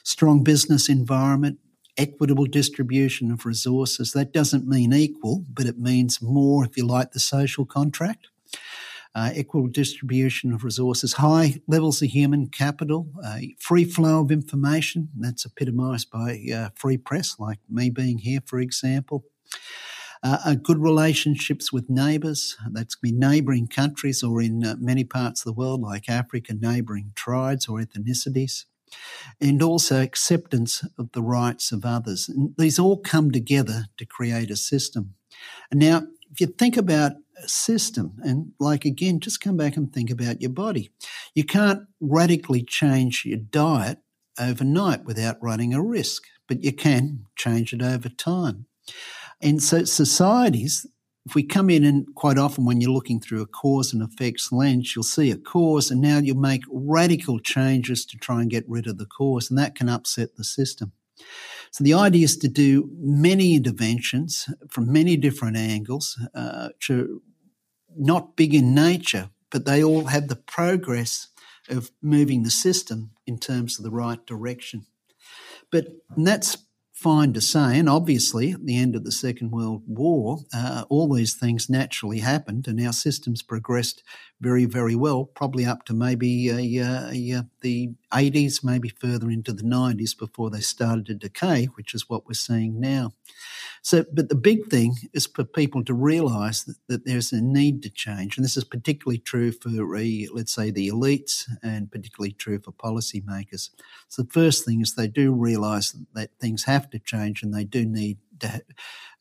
Strong 0.03 0.45
business 0.45 0.88
environment, 0.88 1.59
equitable 1.96 2.46
distribution 2.46 3.30
of 3.30 3.46
resources. 3.46 4.12
That 4.12 4.32
doesn't 4.32 4.66
mean 4.66 4.92
equal, 4.92 5.44
but 5.52 5.66
it 5.66 5.78
means 5.78 6.20
more, 6.22 6.64
if 6.64 6.76
you 6.76 6.87
like, 6.87 7.12
the 7.12 7.20
social 7.20 7.64
contract. 7.64 8.28
Uh, 9.14 9.32
equal 9.35 9.66
distribution 9.66 10.52
of 10.52 10.62
resources, 10.62 11.14
high 11.14 11.54
levels 11.66 12.02
of 12.02 12.09
human 12.11 12.48
capital, 12.48 13.09
uh, 13.24 13.38
free 13.59 13.85
flow 13.85 14.20
of 14.20 14.30
information. 14.30 15.09
That's 15.16 15.46
epitomised 15.46 16.11
by 16.11 16.38
uh, 16.54 16.68
free 16.74 16.98
press, 16.98 17.37
like 17.38 17.59
me 17.70 17.88
being 17.88 18.18
here, 18.18 18.40
for 18.44 18.59
example. 18.61 19.24
Uh, 20.22 20.54
good 20.54 20.78
relationships 20.78 21.72
with 21.72 21.88
neighbours. 21.88 22.56
That's 22.70 22.96
be 22.96 23.11
neighbouring 23.11 23.68
countries, 23.68 24.22
or 24.22 24.42
in 24.42 24.66
uh, 24.66 24.76
many 24.78 25.04
parts 25.04 25.40
of 25.40 25.44
the 25.46 25.59
world, 25.59 25.80
like 25.80 26.11
Africa, 26.11 26.52
neighbouring 26.52 27.12
tribes 27.14 27.68
or 27.68 27.80
ethnicities 27.80 28.64
and 29.40 29.62
also 29.62 30.01
acceptance 30.01 30.85
of 30.99 31.11
the 31.12 31.22
rights 31.22 31.72
of 31.72 31.85
others. 31.85 32.29
And 32.29 32.55
these 32.57 32.79
all 32.79 32.99
come 32.99 33.31
together 33.31 33.87
to 33.96 34.07
create 34.07 34.51
a 34.51 34.57
system. 34.57 35.14
Now, 35.72 36.03
if 36.31 36.40
you 36.40 36.46
think 36.46 36.77
about 36.77 37.12
a 37.42 37.49
system, 37.49 38.16
and 38.22 38.53
like 38.59 38.85
again, 38.85 39.20
just 39.20 39.40
come 39.40 39.57
back 39.57 39.77
and 39.77 39.92
think 39.92 40.11
about 40.11 40.40
your 40.40 40.51
body. 40.51 40.90
You 41.35 41.44
can't 41.44 41.83
radically 42.01 42.62
change 42.62 43.25
your 43.25 43.38
diet 43.38 43.99
overnight 44.38 45.05
without 45.05 45.42
running 45.42 45.75
a 45.75 45.83
risk, 45.83 46.25
but 46.49 46.62
you 46.62 46.72
can 46.72 47.27
change 47.37 47.72
it 47.72 47.83
over 47.83 48.09
time. 48.09 48.66
And 49.40 49.62
so 49.62 49.85
societies, 49.85 50.87
if 51.27 51.35
we 51.35 51.43
come 51.43 51.69
in 51.69 51.85
and 51.85 52.15
quite 52.15 52.39
often 52.39 52.65
when 52.65 52.81
you're 52.81 52.93
looking 52.93 53.21
through 53.21 53.43
a 53.43 53.47
cause 53.47 53.93
and 53.93 54.01
effects 54.01 54.53
lens, 54.53 54.95
you'll 54.95 55.03
see 55.03 55.33
a 55.33 55.37
cause 55.37 55.91
and 55.91 56.01
now 56.01 56.19
you'll 56.19 56.37
make 56.37 56.62
radical 56.71 57.41
changes 57.41 58.07
to 58.07 58.17
try 58.17 58.41
and 58.41 58.51
get 58.51 58.65
rid 58.69 58.87
of 58.87 58.99
the 58.99 59.07
cause 59.07 59.51
and 59.51 59.59
that 59.59 59.75
can 59.75 59.89
upset 59.89 60.37
the 60.37 60.45
system. 60.45 60.93
So 61.73 61.83
the 61.83 61.95
idea 61.95 62.25
is 62.25 62.37
to 62.39 62.49
do 62.49 62.89
many 62.97 63.57
interventions 63.57 64.49
from 64.69 64.93
many 64.93 65.17
different 65.17 65.57
angles, 65.57 66.17
uh, 66.33 66.69
to 66.81 67.23
not 67.97 68.37
big 68.37 68.55
in 68.55 68.73
nature, 68.73 69.31
but 69.51 69.65
they 69.65 69.83
all 69.83 70.05
have 70.05 70.29
the 70.29 70.37
progress 70.37 71.29
of 71.69 71.91
moving 72.01 72.45
the 72.45 72.51
system 72.51 73.11
in 73.27 73.39
terms 73.39 73.79
of 73.79 73.85
the 73.85 73.91
right 73.91 74.25
direction. 74.27 74.87
But 75.73 75.89
that's 76.17 76.57
fine 77.07 77.33
to 77.33 77.40
say. 77.40 77.79
And 77.79 77.88
obviously, 77.88 78.51
at 78.51 78.66
the 78.66 78.77
end 78.77 78.97
of 78.97 79.05
the 79.05 79.12
Second 79.12 79.53
World 79.53 79.85
War, 79.87 80.40
uh, 80.53 80.87
all 80.88 81.14
these 81.14 81.35
things 81.35 81.71
naturally 81.71 82.19
happened, 82.19 82.66
and 82.66 82.85
our 82.85 82.92
systems 82.92 83.42
progressed 83.42 84.03
very, 84.40 84.64
very 84.64 84.97
well, 84.97 85.25
probably 85.25 85.64
up 85.64 85.85
to 85.85 85.95
maybe 85.95 86.51
uh, 86.51 86.57
uh, 86.57 87.42
the 87.61 87.90
80s, 88.12 88.64
maybe 88.64 88.88
further 88.88 89.31
into 89.31 89.53
the 89.53 89.62
90s 89.62 90.19
before 90.19 90.51
they 90.51 90.59
started 90.59 91.07
to 91.07 91.14
decay, 91.14 91.66
which 91.77 91.95
is 91.95 92.09
what 92.09 92.27
we're 92.27 92.35
seeing 92.35 92.81
now. 92.81 93.12
So, 93.87 94.05
but 94.12 94.29
the 94.29 94.35
big 94.35 94.66
thing 94.66 94.96
is 95.12 95.29
for 95.29 95.44
people 95.44 95.85
to 95.85 95.94
realise 95.94 96.64
that, 96.64 96.75
that, 96.88 97.05
there's 97.05 97.31
a 97.31 97.40
need 97.40 97.85
to 97.85 97.88
change, 97.88 98.37
and 98.37 98.44
this 98.44 98.57
is 98.57 98.64
particularly 98.64 99.18
true 99.18 99.53
for, 99.53 99.68
uh, 99.68 100.27
let's 100.35 100.53
say, 100.53 100.72
the 100.72 100.88
elites, 100.88 101.44
and 101.62 101.88
particularly 101.88 102.33
true 102.33 102.59
for 102.59 102.72
policymakers. 102.72 103.70
So, 104.09 104.22
the 104.22 104.33
first 104.33 104.64
thing 104.64 104.81
is 104.81 104.96
they 104.96 105.07
do 105.07 105.33
realise 105.33 105.96
that 106.14 106.31
things 106.40 106.64
have 106.64 106.90
to 106.90 106.99
change, 106.99 107.44
and 107.44 107.55
they 107.55 107.62
do 107.62 107.87
need 107.87 108.18
to 108.40 108.61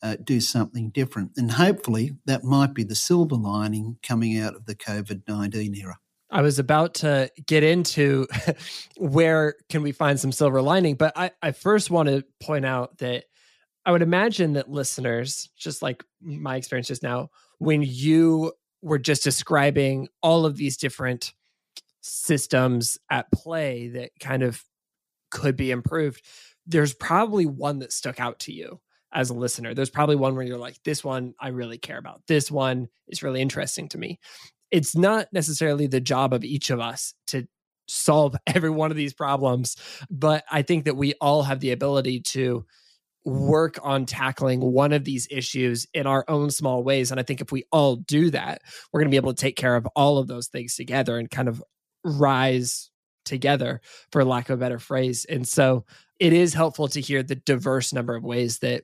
uh, 0.02 0.16
do 0.24 0.42
something 0.42 0.90
different. 0.90 1.34
And 1.38 1.52
hopefully, 1.52 2.18
that 2.26 2.44
might 2.44 2.74
be 2.74 2.84
the 2.84 2.96
silver 2.96 3.36
lining 3.36 3.98
coming 4.02 4.40
out 4.40 4.56
of 4.56 4.66
the 4.66 4.74
COVID 4.74 5.28
19 5.28 5.76
era. 5.76 6.00
I 6.32 6.42
was 6.42 6.58
about 6.58 6.96
to 6.96 7.30
get 7.46 7.62
into 7.62 8.26
where 8.98 9.58
can 9.70 9.84
we 9.84 9.92
find 9.92 10.20
some 10.20 10.32
silver 10.32 10.64
lining, 10.64 10.96
but 10.96 11.14
I, 11.16 11.30
I 11.44 11.52
first 11.52 11.92
want 11.92 12.10
to 12.10 12.26
point 12.42 12.66
out 12.66 12.98
that 12.98 13.26
I 13.86 13.92
would 13.92 14.02
imagine 14.02 14.54
that 14.54 14.70
listeners, 14.70 15.50
just 15.58 15.82
like 15.82 16.04
my 16.22 16.56
experience 16.56 16.88
just 16.88 17.04
now, 17.04 17.30
when 17.60 17.84
you 17.84 18.52
were 18.82 18.98
just 18.98 19.24
describing 19.24 20.08
all 20.22 20.46
of 20.46 20.58
these 20.58 20.78
different 20.78 21.34
systems 22.02 22.98
at 23.10 23.32
play 23.32 23.88
that 23.90 24.12
kind 24.20 24.44
of 24.44 24.64
could 25.32 25.56
be 25.56 25.72
improved, 25.72 26.24
there's 26.66 26.94
probably 26.94 27.46
one 27.46 27.80
that 27.80 27.92
stuck 27.92 28.20
out 28.20 28.40
to 28.40 28.54
you 28.54 28.80
as 29.14 29.30
a 29.30 29.34
listener. 29.34 29.74
There's 29.74 29.90
probably 29.90 30.16
one 30.16 30.36
where 30.36 30.46
you're 30.46 30.58
like, 30.58 30.82
this 30.84 31.04
one 31.04 31.34
I 31.40 31.50
really 31.50 31.78
care 31.78 31.98
about. 31.98 32.22
This 32.28 32.52
one 32.52 32.90
is 33.08 33.24
really 33.24 33.42
interesting 33.42 33.88
to 33.90 33.98
me. 33.98 34.20
It's 34.72 34.96
not 34.96 35.28
necessarily 35.32 35.88
the 35.88 36.02
job 36.02 36.34
of 36.34 36.44
each 36.44 36.70
of 36.70 36.80
us 36.80 37.14
to 37.28 37.48
solve 37.88 38.36
every 38.48 38.70
one 38.70 38.92
of 38.92 38.98
these 38.98 39.14
problems, 39.14 39.78
but 40.10 40.44
I 40.52 40.64
think 40.64 40.86
that 40.86 40.98
we 40.98 41.14
all 41.22 41.44
have 41.44 41.60
the 41.60 41.72
ability 41.72 42.22
to 42.22 42.66
work 43.26 43.80
on 43.82 44.06
tackling 44.06 44.62
one 44.62 44.94
of 44.94 45.04
these 45.04 45.28
issues 45.32 45.88
in 45.94 46.06
our 46.06 46.24
own 46.28 46.52
small 46.52 46.84
ways. 46.84 47.12
And 47.12 47.20
I 47.20 47.24
think 47.24 47.42
if 47.42 47.52
we 47.52 47.66
all 47.72 47.96
do 47.96 48.30
that, 48.30 48.62
we're 48.92 49.00
going 49.00 49.10
to 49.10 49.14
be 49.14 49.18
able 49.18 49.34
to 49.34 49.42
take 49.42 49.56
care 49.56 49.76
of 49.76 49.88
all 49.96 50.20
of 50.20 50.28
those 50.28 50.48
things 50.48 50.76
together 50.76 51.18
and 51.18 51.30
kind 51.30 51.48
of 51.48 51.64
rise 52.04 52.92
together, 53.26 53.82
for 54.12 54.24
lack 54.24 54.50
of 54.50 54.60
a 54.60 54.60
better 54.60 54.78
phrase. 54.78 55.26
And 55.26 55.48
so 55.48 55.86
it 56.20 56.32
is 56.32 56.54
helpful 56.54 56.88
to 56.90 57.02
hear 57.02 57.24
the 57.24 57.36
diverse 57.36 57.92
number 57.92 58.16
of 58.16 58.24
ways 58.24 58.60
that 58.60 58.84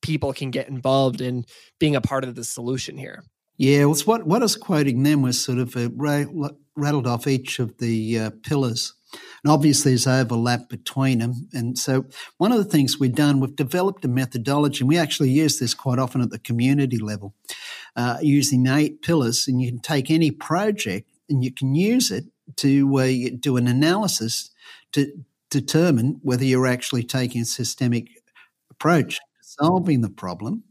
people 0.00 0.32
can 0.32 0.50
get 0.50 0.68
involved 0.68 1.20
in 1.20 1.44
being 1.78 1.94
a 1.94 2.00
part 2.00 2.24
of 2.24 2.34
the 2.34 2.44
solution 2.44 2.96
here. 2.96 3.22
Yeah, 3.58 3.84
well, 3.84 3.98
what 4.04 4.26
what 4.26 4.40
I 4.40 4.44
was 4.44 4.56
quoting 4.56 5.02
them 5.02 5.22
was 5.22 5.38
sort 5.38 5.58
of 5.58 5.76
a, 5.76 5.90
rattled 6.76 7.06
off 7.06 7.26
each 7.26 7.58
of 7.58 7.76
the 7.78 8.18
uh, 8.18 8.30
pillars. 8.44 8.94
And 9.12 9.52
obviously, 9.52 9.92
there's 9.92 10.06
overlap 10.06 10.68
between 10.68 11.18
them. 11.20 11.48
And 11.52 11.78
so, 11.78 12.06
one 12.38 12.52
of 12.52 12.58
the 12.58 12.64
things 12.64 12.98
we've 12.98 13.14
done, 13.14 13.40
we've 13.40 13.54
developed 13.54 14.04
a 14.04 14.08
methodology, 14.08 14.80
and 14.80 14.88
we 14.88 14.98
actually 14.98 15.30
use 15.30 15.58
this 15.58 15.74
quite 15.74 15.98
often 15.98 16.20
at 16.20 16.30
the 16.30 16.38
community 16.38 16.98
level, 16.98 17.34
uh, 17.96 18.18
using 18.20 18.66
eight 18.66 19.02
pillars. 19.02 19.48
And 19.48 19.60
you 19.60 19.70
can 19.70 19.80
take 19.80 20.10
any 20.10 20.30
project 20.30 21.08
and 21.28 21.44
you 21.44 21.52
can 21.52 21.74
use 21.74 22.10
it 22.10 22.24
to 22.56 22.98
uh, 22.98 23.36
do 23.38 23.56
an 23.56 23.66
analysis 23.66 24.50
to 24.92 25.12
determine 25.50 26.20
whether 26.22 26.44
you're 26.44 26.66
actually 26.66 27.02
taking 27.02 27.42
a 27.42 27.46
systemic 27.46 28.08
approach 28.70 29.16
to 29.16 29.22
solving 29.40 30.00
the 30.00 30.10
problem. 30.10 30.64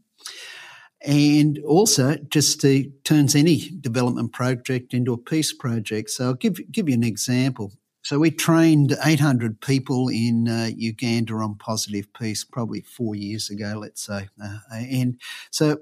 And 1.00 1.60
also, 1.60 2.16
just 2.28 2.60
to, 2.62 2.90
turns 3.04 3.36
any 3.36 3.70
development 3.80 4.32
project 4.32 4.92
into 4.92 5.12
a 5.12 5.18
peace 5.18 5.52
project. 5.52 6.10
So, 6.10 6.26
I'll 6.26 6.34
give, 6.34 6.58
give 6.72 6.88
you 6.88 6.94
an 6.94 7.04
example. 7.04 7.72
So, 8.08 8.18
we 8.18 8.30
trained 8.30 8.96
800 9.04 9.60
people 9.60 10.08
in 10.08 10.48
uh, 10.48 10.70
Uganda 10.74 11.34
on 11.34 11.56
positive 11.56 12.10
peace 12.14 12.42
probably 12.42 12.80
four 12.80 13.14
years 13.14 13.50
ago, 13.50 13.74
let's 13.78 14.02
say. 14.02 14.30
Uh, 14.42 14.60
and 14.72 15.20
so, 15.50 15.80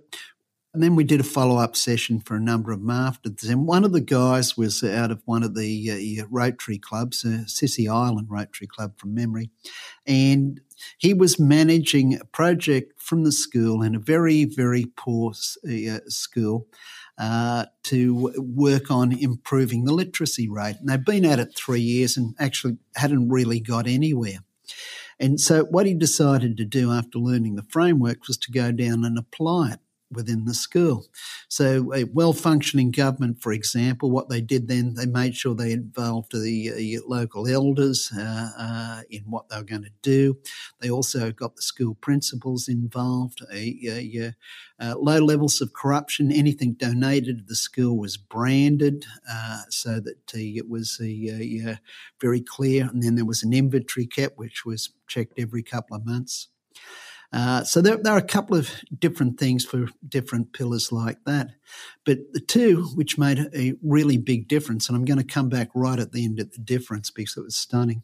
and 0.75 0.83
then 0.83 0.97
we 0.97 1.05
did 1.05 1.21
a 1.21 1.23
follow 1.23 1.59
up 1.59 1.77
session 1.77 2.19
for 2.19 2.35
a 2.35 2.41
number 2.41 2.73
of 2.73 2.81
them 2.81 2.91
afterwards. 2.91 3.45
And 3.45 3.65
one 3.65 3.85
of 3.85 3.93
the 3.93 4.01
guys 4.01 4.57
was 4.57 4.83
out 4.83 5.13
of 5.13 5.23
one 5.25 5.45
of 5.45 5.55
the 5.55 6.19
uh, 6.21 6.27
Rotary 6.29 6.79
clubs, 6.79 7.25
uh, 7.25 7.45
Ssese 7.47 7.89
Island 7.89 8.27
Rotary 8.29 8.67
Club 8.67 8.99
from 8.99 9.15
memory. 9.15 9.51
And 10.05 10.61
he 10.99 11.15
was 11.15 11.39
managing 11.39 12.19
a 12.19 12.25
project 12.25 13.01
from 13.01 13.23
the 13.23 13.31
school 13.31 13.83
in 13.83 13.95
a 13.95 14.01
very, 14.01 14.47
very 14.47 14.87
poor 14.97 15.31
uh, 15.31 16.01
school 16.09 16.67
uh, 17.19 17.67
to 17.85 18.33
work 18.37 18.91
on 18.91 19.13
improving 19.13 19.85
the 19.85 19.95
literacy 19.95 20.49
rate. 20.49 20.77
And 20.81 20.89
they've 20.89 21.05
been 21.05 21.25
at 21.25 21.39
it 21.39 21.57
three 21.57 21.81
years 21.81 22.17
and 22.17 22.35
actually 22.39 22.79
hadn't 22.95 23.29
really 23.29 23.61
got 23.61 23.87
anywhere. 23.87 24.39
And 25.19 25.41
so, 25.41 25.65
what 25.65 25.87
he 25.87 25.95
decided 25.95 26.57
to 26.57 26.65
do 26.65 26.93
after 26.93 27.19
learning 27.19 27.57
the 27.57 27.63
framework 27.71 28.27
was 28.29 28.37
to 28.39 28.53
go 28.53 28.71
down 28.71 29.05
and 29.05 29.19
apply 29.19 29.73
it 29.73 29.81
within 30.11 30.45
the 30.45 30.55
school. 30.55 31.07
So, 31.49 31.93
a 31.95 32.05
well 32.05 32.33
functioning 32.33 32.91
government, 32.91 33.41
for 33.41 33.53
example, 33.53 34.11
what 34.11 34.29
they 34.29 34.41
did 34.41 34.69
then, 34.69 34.95
they 34.95 35.07
made 35.07 35.37
sure 35.37 35.55
they 35.55 35.73
involved 35.73 36.33
the 36.33 36.99
uh, 36.99 37.01
local 37.07 37.47
elders 37.47 38.11
uh, 38.17 38.51
uh, 38.59 39.03
in 39.11 39.23
what 39.23 39.49
they 39.49 39.57
were 39.57 39.65
going 39.65 39.83
to 39.83 39.91
do. 40.03 40.39
They 40.81 40.91
also 40.91 41.33
got 41.33 41.57
the 41.57 41.63
school 41.63 41.95
principals 41.97 42.69
involved. 42.69 43.43
Uh, 44.79 44.95
low 44.99 45.19
levels 45.19 45.61
of 45.61 45.73
corruption, 45.73 46.31
anything 46.31 46.75
donated 46.75 47.39
to 47.39 47.45
the 47.45 47.57
school 47.57 47.97
was 47.97 48.17
branded 48.17 49.07
uh, 49.31 49.63
so 49.71 50.01
that 50.01 50.17
it 50.35 50.69
was 50.69 51.01
very 52.21 52.41
clear. 52.41 52.85
And 52.85 53.03
then 53.03 53.15
there 53.15 53.25
was 53.25 53.43
an 53.43 53.55
inventory 53.55 54.07
kept, 54.07 54.39
which 54.39 54.65
was 54.65 54.91
checked 55.07 55.39
every 55.39 55.63
couple 55.63 55.97
of 55.97 56.05
months. 56.05 56.49
Uh, 57.33 57.65
so 57.65 57.81
there, 57.81 57.97
there, 57.97 58.13
are 58.13 58.19
a 58.19 58.23
couple 58.23 58.57
of 58.57 58.71
different 58.99 59.39
things 59.39 59.65
for 59.65 59.89
different 60.09 60.53
pillars 60.53 60.93
like 60.93 61.19
that. 61.25 61.51
But 62.05 62.19
the 62.33 62.41
two 62.41 62.85
which 62.95 63.19
made 63.19 63.51
a 63.55 63.75
really 63.83 64.17
big 64.17 64.49
difference, 64.49 64.89
and 64.89 64.97
I'm 64.97 65.05
going 65.05 65.19
to 65.19 65.25
come 65.25 65.49
back 65.49 65.69
right 65.75 65.99
at 65.99 66.13
the 66.13 66.25
end 66.25 66.41
at 66.41 66.53
the 66.53 66.61
difference 66.61 67.11
because 67.11 67.37
it 67.37 67.45
was 67.45 67.57
stunning. 67.57 68.03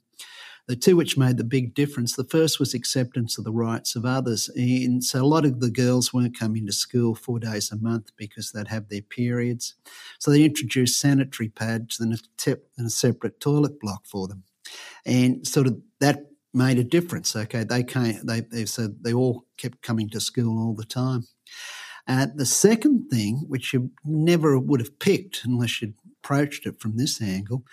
The 0.68 0.76
two 0.76 0.96
which 0.96 1.18
made 1.18 1.38
the 1.38 1.44
big 1.44 1.74
difference, 1.74 2.14
the 2.14 2.24
first 2.24 2.60
was 2.60 2.72
acceptance 2.72 3.36
of 3.36 3.44
the 3.44 3.52
rights 3.52 3.96
of 3.96 4.04
others. 4.04 4.48
And 4.54 5.02
so 5.02 5.22
a 5.22 5.26
lot 5.26 5.44
of 5.44 5.58
the 5.58 5.70
girls 5.70 6.14
weren't 6.14 6.38
coming 6.38 6.66
to 6.66 6.72
school 6.72 7.16
four 7.16 7.40
days 7.40 7.72
a 7.72 7.76
month 7.76 8.12
because 8.16 8.52
they'd 8.52 8.68
have 8.68 8.88
their 8.88 9.02
periods. 9.02 9.74
So 10.20 10.30
they 10.30 10.44
introduced 10.44 11.00
sanitary 11.00 11.48
pads 11.48 11.98
and 11.98 12.14
a, 12.14 12.18
tip 12.36 12.70
and 12.78 12.86
a 12.86 12.90
separate 12.90 13.40
toilet 13.40 13.80
block 13.80 14.06
for 14.06 14.28
them. 14.28 14.44
And 15.04 15.46
sort 15.46 15.66
of 15.66 15.80
that 15.98 16.26
made 16.54 16.78
a 16.78 16.84
difference. 16.84 17.34
Okay, 17.34 17.64
they 17.64 17.82
came. 17.82 18.18
They 18.24 18.40
they 18.40 18.66
said 18.66 19.02
they 19.02 19.12
all 19.12 19.44
kept 19.56 19.82
coming 19.82 20.08
to 20.10 20.20
school 20.20 20.58
all 20.58 20.74
the 20.74 20.84
time. 20.84 21.26
Uh, 22.08 22.26
the 22.34 22.46
second 22.46 23.08
thing, 23.08 23.44
which 23.48 23.72
you 23.72 23.90
never 24.04 24.58
would 24.58 24.80
have 24.80 24.98
picked 24.98 25.42
unless 25.44 25.80
you'd 25.80 25.94
approached 26.24 26.66
it 26.66 26.80
from 26.80 26.96
this 26.96 27.22
angle, 27.22 27.64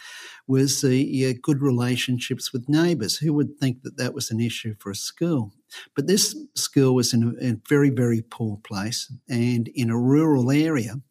was 0.48 0.82
the 0.82 1.26
uh, 1.26 1.34
good 1.42 1.62
relationships 1.62 2.54
with 2.54 2.70
neighbours. 2.70 3.18
Who 3.18 3.34
would 3.34 3.58
think 3.58 3.82
that 3.84 3.98
that 3.98 4.14
was 4.14 4.30
an 4.30 4.40
issue 4.40 4.76
for 4.80 4.92
a 4.92 4.96
school? 4.96 5.54
But 5.96 6.08
this 6.08 6.36
school 6.56 6.96
was 6.96 7.14
in 7.14 7.24
a, 7.24 7.44
in 7.44 7.54
a 7.56 7.68
very, 7.68 7.90
very 7.90 8.22
poor 8.22 8.58
place 8.58 9.12
and 9.28 9.68
in 9.70 9.90
a 9.90 9.98
rural 9.98 10.52
area. 10.52 11.02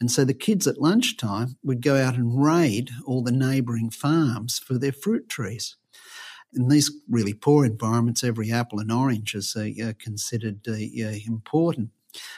And 0.00 0.10
so 0.10 0.24
the 0.24 0.34
kids 0.34 0.66
at 0.66 0.80
lunchtime 0.80 1.56
would 1.62 1.82
go 1.82 1.96
out 1.96 2.14
and 2.14 2.42
raid 2.42 2.90
all 3.06 3.22
the 3.22 3.32
neighbouring 3.32 3.90
farms 3.90 4.58
for 4.58 4.78
their 4.78 4.92
fruit 4.92 5.28
trees 5.28 5.76
in 6.56 6.68
these 6.68 6.90
really 7.08 7.34
poor 7.34 7.64
environments, 7.64 8.24
every 8.24 8.50
apple 8.50 8.80
and 8.80 8.90
orange 8.90 9.34
is 9.34 9.54
uh, 9.56 9.92
considered 9.98 10.66
uh, 10.68 10.72
important. 11.26 11.90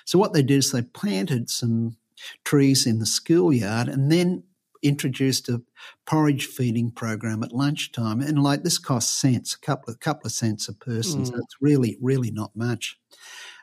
So 0.04 0.18
what 0.18 0.32
they 0.32 0.42
did 0.42 0.58
is 0.58 0.72
they 0.72 0.82
planted 0.82 1.48
some 1.48 1.96
trees 2.44 2.86
in 2.86 2.98
the 2.98 3.06
schoolyard 3.06 3.88
and 3.88 4.10
then 4.10 4.42
introduced 4.82 5.48
a 5.48 5.62
porridge 6.06 6.46
feeding 6.46 6.90
program 6.90 7.42
at 7.42 7.52
lunchtime. 7.52 8.20
And 8.20 8.42
like 8.42 8.62
this 8.62 8.78
costs 8.78 9.12
cents, 9.12 9.54
a 9.54 9.58
couple 9.64 9.92
of 9.92 10.00
couple 10.00 10.26
of 10.26 10.32
cents 10.32 10.68
a 10.68 10.74
person. 10.74 11.22
Mm. 11.22 11.26
So 11.26 11.34
it's 11.36 11.56
really, 11.60 11.96
really 12.00 12.30
not 12.30 12.54
much. 12.54 12.98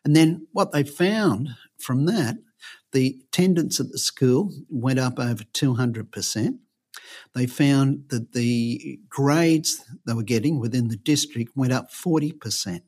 And 0.03 0.15
then 0.15 0.47
what 0.51 0.71
they 0.71 0.83
found 0.83 1.49
from 1.77 2.05
that, 2.05 2.37
the 2.91 3.19
attendance 3.27 3.79
at 3.79 3.91
the 3.91 3.97
school 3.97 4.51
went 4.69 4.99
up 4.99 5.19
over 5.19 5.43
200% 5.43 6.59
they 7.33 7.47
found 7.47 8.05
that 8.09 8.33
the 8.33 8.99
grades 9.09 9.83
they 10.05 10.13
were 10.13 10.23
getting 10.23 10.59
within 10.59 10.87
the 10.87 10.97
district 10.97 11.51
went 11.55 11.73
up 11.73 11.91
40%. 11.91 12.81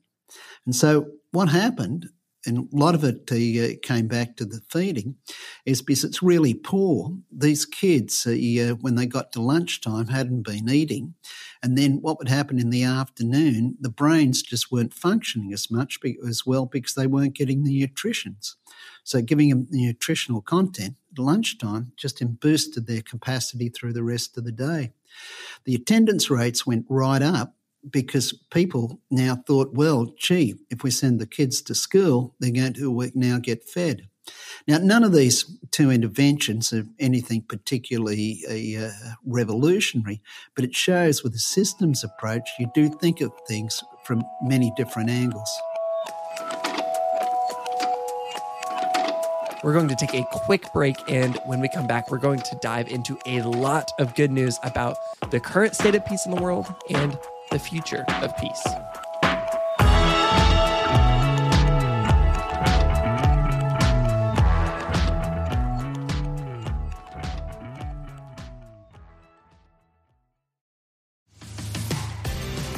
And 0.66 0.74
so 0.74 1.06
what 1.30 1.48
happened 1.48 2.08
and 2.46 2.58
a 2.58 2.76
lot 2.76 2.94
of 2.94 3.04
it 3.04 3.30
uh, 3.30 3.78
came 3.82 4.06
back 4.06 4.36
to 4.36 4.44
the 4.44 4.60
feeding, 4.70 5.16
is 5.66 5.82
because 5.82 6.04
it's 6.04 6.22
really 6.22 6.54
poor. 6.54 7.16
These 7.30 7.66
kids, 7.66 8.26
uh, 8.26 8.74
when 8.80 8.94
they 8.94 9.06
got 9.06 9.32
to 9.32 9.42
lunchtime, 9.42 10.06
hadn't 10.06 10.42
been 10.42 10.68
eating. 10.68 11.14
And 11.62 11.76
then 11.76 11.98
what 12.00 12.18
would 12.18 12.28
happen 12.28 12.58
in 12.58 12.70
the 12.70 12.84
afternoon, 12.84 13.76
the 13.80 13.90
brains 13.90 14.42
just 14.42 14.70
weren't 14.70 14.94
functioning 14.94 15.52
as 15.52 15.70
much 15.70 15.98
as 16.26 16.46
well 16.46 16.66
because 16.66 16.94
they 16.94 17.06
weren't 17.06 17.34
getting 17.34 17.64
the 17.64 17.80
nutritions. 17.80 18.56
So 19.02 19.20
giving 19.22 19.48
them 19.48 19.66
the 19.70 19.86
nutritional 19.86 20.42
content 20.42 20.94
at 21.12 21.18
lunchtime 21.18 21.92
just 21.96 22.22
boosted 22.40 22.86
their 22.86 23.02
capacity 23.02 23.68
through 23.68 23.94
the 23.94 24.04
rest 24.04 24.36
of 24.38 24.44
the 24.44 24.52
day. 24.52 24.92
The 25.64 25.74
attendance 25.74 26.30
rates 26.30 26.66
went 26.66 26.86
right 26.88 27.22
up 27.22 27.54
because 27.90 28.32
people 28.50 29.00
now 29.10 29.36
thought, 29.46 29.72
well, 29.72 30.12
gee, 30.18 30.54
if 30.70 30.82
we 30.82 30.90
send 30.90 31.20
the 31.20 31.26
kids 31.26 31.62
to 31.62 31.74
school, 31.74 32.34
they're 32.40 32.50
going 32.50 32.74
to 32.74 33.10
now 33.14 33.38
get 33.38 33.64
fed. 33.64 34.08
Now, 34.66 34.78
none 34.78 35.04
of 35.04 35.12
these 35.12 35.58
two 35.70 35.90
interventions 35.90 36.72
are 36.72 36.84
anything 36.98 37.42
particularly 37.42 38.42
uh, 38.78 38.90
revolutionary, 39.24 40.20
but 40.54 40.64
it 40.64 40.74
shows 40.74 41.22
with 41.22 41.34
a 41.34 41.38
systems 41.38 42.04
approach, 42.04 42.48
you 42.58 42.70
do 42.74 42.88
think 42.88 43.20
of 43.20 43.32
things 43.46 43.82
from 44.04 44.22
many 44.42 44.72
different 44.76 45.08
angles. 45.10 45.50
We're 49.64 49.72
going 49.72 49.88
to 49.88 49.96
take 49.96 50.14
a 50.14 50.24
quick 50.30 50.72
break, 50.72 50.96
and 51.08 51.36
when 51.46 51.60
we 51.60 51.68
come 51.68 51.86
back, 51.86 52.10
we're 52.10 52.18
going 52.18 52.40
to 52.40 52.58
dive 52.62 52.88
into 52.88 53.18
a 53.26 53.42
lot 53.42 53.90
of 53.98 54.14
good 54.14 54.30
news 54.30 54.56
about 54.62 54.96
the 55.30 55.40
current 55.40 55.74
state 55.74 55.96
of 55.96 56.06
peace 56.06 56.24
in 56.26 56.34
the 56.34 56.40
world 56.40 56.72
and 56.90 57.18
the 57.50 57.58
future 57.58 58.04
of 58.22 58.36
peace. 58.36 58.62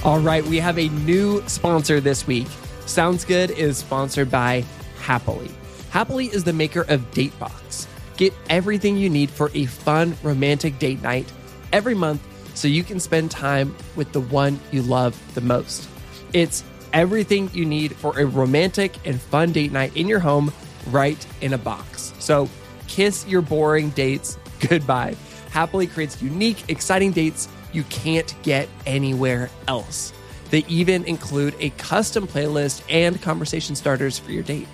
All 0.03 0.19
right, 0.19 0.45
we 0.47 0.57
have 0.59 0.79
a 0.79 0.89
new 0.89 1.47
sponsor 1.47 2.01
this 2.01 2.27
week. 2.27 2.47
Sounds 2.87 3.25
Good 3.25 3.51
is 3.51 3.79
sponsored 3.79 4.31
by 4.31 4.65
Happily. 4.99 5.51
Happily 5.91 6.27
is 6.27 6.43
the 6.43 6.55
maker 6.55 6.87
of 6.89 7.11
Datebox. 7.11 7.87
Get 8.17 8.33
everything 8.49 8.97
you 8.97 9.11
need 9.11 9.29
for 9.29 9.51
a 9.55 9.67
fun, 9.67 10.17
romantic 10.23 10.79
date 10.79 11.03
night 11.03 11.31
every 11.73 11.95
month 11.95 12.23
so 12.61 12.69
you 12.69 12.85
can 12.85 13.01
spend 13.01 13.31
time 13.31 13.75
with 13.97 14.13
the 14.13 14.21
one 14.21 14.61
you 14.71 14.83
love 14.83 15.19
the 15.35 15.41
most. 15.41 15.89
It's 16.35 16.63
everything 16.93 17.49
you 17.55 17.65
need 17.65 17.97
for 17.97 18.19
a 18.21 18.27
romantic 18.27 18.95
and 19.07 19.19
fun 19.19 19.53
date 19.53 19.73
night 19.73 19.97
in 19.97 20.07
your 20.07 20.19
home 20.19 20.53
right 20.89 21.27
in 21.41 21.55
a 21.55 21.59
box. 21.59 22.13
So 22.19 22.51
kiss 22.87 23.27
your 23.27 23.41
boring 23.41 23.89
dates 23.91 24.37
goodbye. 24.69 25.17
Happily 25.53 25.87
creates 25.87 26.21
unique, 26.21 26.69
exciting 26.69 27.13
dates 27.13 27.49
you 27.73 27.83
can't 27.85 28.35
get 28.43 28.69
anywhere 28.85 29.49
else. 29.67 30.13
They 30.51 30.67
even 30.69 31.05
include 31.05 31.55
a 31.61 31.71
custom 31.71 32.27
playlist 32.27 32.83
and 32.91 33.23
conversation 33.23 33.75
starters 33.75 34.19
for 34.19 34.33
your 34.33 34.43
date. 34.43 34.69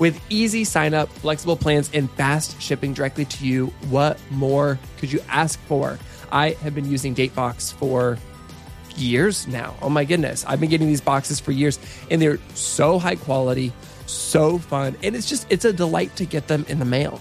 With 0.00 0.20
easy 0.30 0.64
sign 0.64 0.94
up, 0.94 1.08
flexible 1.10 1.56
plans, 1.56 1.90
and 1.94 2.10
fast 2.12 2.60
shipping 2.60 2.92
directly 2.92 3.26
to 3.26 3.46
you, 3.46 3.66
what 3.88 4.18
more 4.30 4.80
could 4.98 5.12
you 5.12 5.20
ask 5.28 5.60
for? 5.60 5.96
I 6.32 6.52
have 6.62 6.74
been 6.74 6.90
using 6.90 7.14
Datebox 7.14 7.74
for 7.74 8.18
years 8.96 9.46
now. 9.46 9.76
Oh 9.82 9.88
my 9.90 10.04
goodness. 10.04 10.44
I've 10.46 10.60
been 10.60 10.70
getting 10.70 10.86
these 10.86 11.00
boxes 11.00 11.40
for 11.40 11.52
years 11.52 11.78
and 12.10 12.20
they're 12.20 12.38
so 12.54 12.98
high 12.98 13.16
quality, 13.16 13.72
so 14.06 14.58
fun, 14.58 14.96
and 15.02 15.16
it's 15.16 15.28
just 15.28 15.46
it's 15.50 15.64
a 15.64 15.72
delight 15.72 16.14
to 16.16 16.24
get 16.24 16.48
them 16.48 16.64
in 16.68 16.78
the 16.78 16.84
mail. 16.84 17.20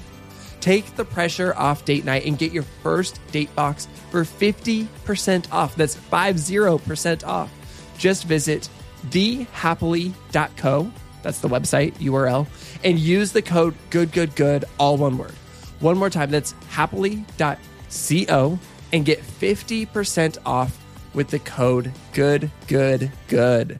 Take 0.59 0.95
the 0.95 1.05
pressure 1.05 1.55
off 1.55 1.85
date 1.85 2.03
night 2.03 2.25
and 2.25 2.37
get 2.37 2.51
your 2.51 2.63
first 2.63 3.19
date 3.31 3.55
box 3.55 3.87
for 4.11 4.23
50% 4.23 5.51
off. 5.53 5.75
That's 5.75 5.95
50% 5.95 7.25
off. 7.25 7.49
Just 7.97 8.25
visit 8.25 8.67
thehappily.co. 9.07 10.91
That's 11.21 11.39
the 11.39 11.47
website 11.47 11.93
URL 11.95 12.47
and 12.83 12.99
use 12.99 13.31
the 13.31 13.41
code 13.41 13.75
good 13.89 14.11
good 14.11 14.35
good 14.35 14.65
all 14.77 14.97
one 14.97 15.17
word. 15.17 15.33
One 15.79 15.97
more 15.97 16.09
time 16.09 16.29
that's 16.31 16.53
happily.co 16.69 18.59
and 18.91 19.05
get 19.05 19.21
50% 19.21 20.37
off 20.45 20.77
with 21.13 21.29
the 21.29 21.39
code 21.39 21.91
good 22.13 22.49
good 22.67 23.11
good. 23.27 23.79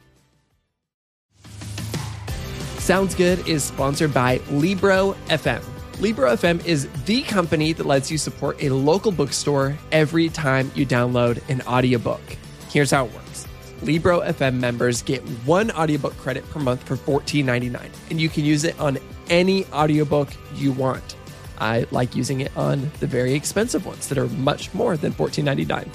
Sounds 2.78 3.14
Good 3.14 3.46
is 3.46 3.62
sponsored 3.62 4.12
by 4.12 4.38
Libro 4.50 5.12
FM. 5.28 5.62
Libro 6.00 6.34
FM 6.34 6.64
is 6.64 6.88
the 7.04 7.22
company 7.22 7.72
that 7.74 7.86
lets 7.86 8.10
you 8.10 8.18
support 8.18 8.60
a 8.62 8.70
local 8.70 9.12
bookstore 9.12 9.76
every 9.92 10.28
time 10.28 10.72
you 10.74 10.86
download 10.86 11.46
an 11.48 11.60
audiobook. 11.68 12.22
Here's 12.70 12.90
how 12.90 13.04
it 13.04 13.14
works. 13.14 13.46
Libro 13.82 14.20
FM 14.20 14.54
members 14.54 15.02
get 15.02 15.22
one 15.46 15.70
audiobook 15.70 16.16
credit 16.16 16.48
per 16.50 16.58
month 16.58 16.82
for 16.82 16.96
$14.99, 16.96 17.80
and 18.10 18.20
you 18.20 18.28
can 18.28 18.44
use 18.44 18.64
it 18.64 18.78
on 18.80 18.98
any 19.28 19.66
audiobook 19.66 20.30
you 20.56 20.72
want. 20.72 21.16
I 21.60 21.86
like 21.90 22.16
using 22.16 22.40
it 22.40 22.56
on 22.56 22.90
the 23.00 23.06
very 23.06 23.34
expensive 23.34 23.86
ones 23.86 24.08
that 24.08 24.18
are 24.18 24.28
much 24.28 24.72
more 24.74 24.96
than 24.96 25.12
$14.99. 25.12 25.88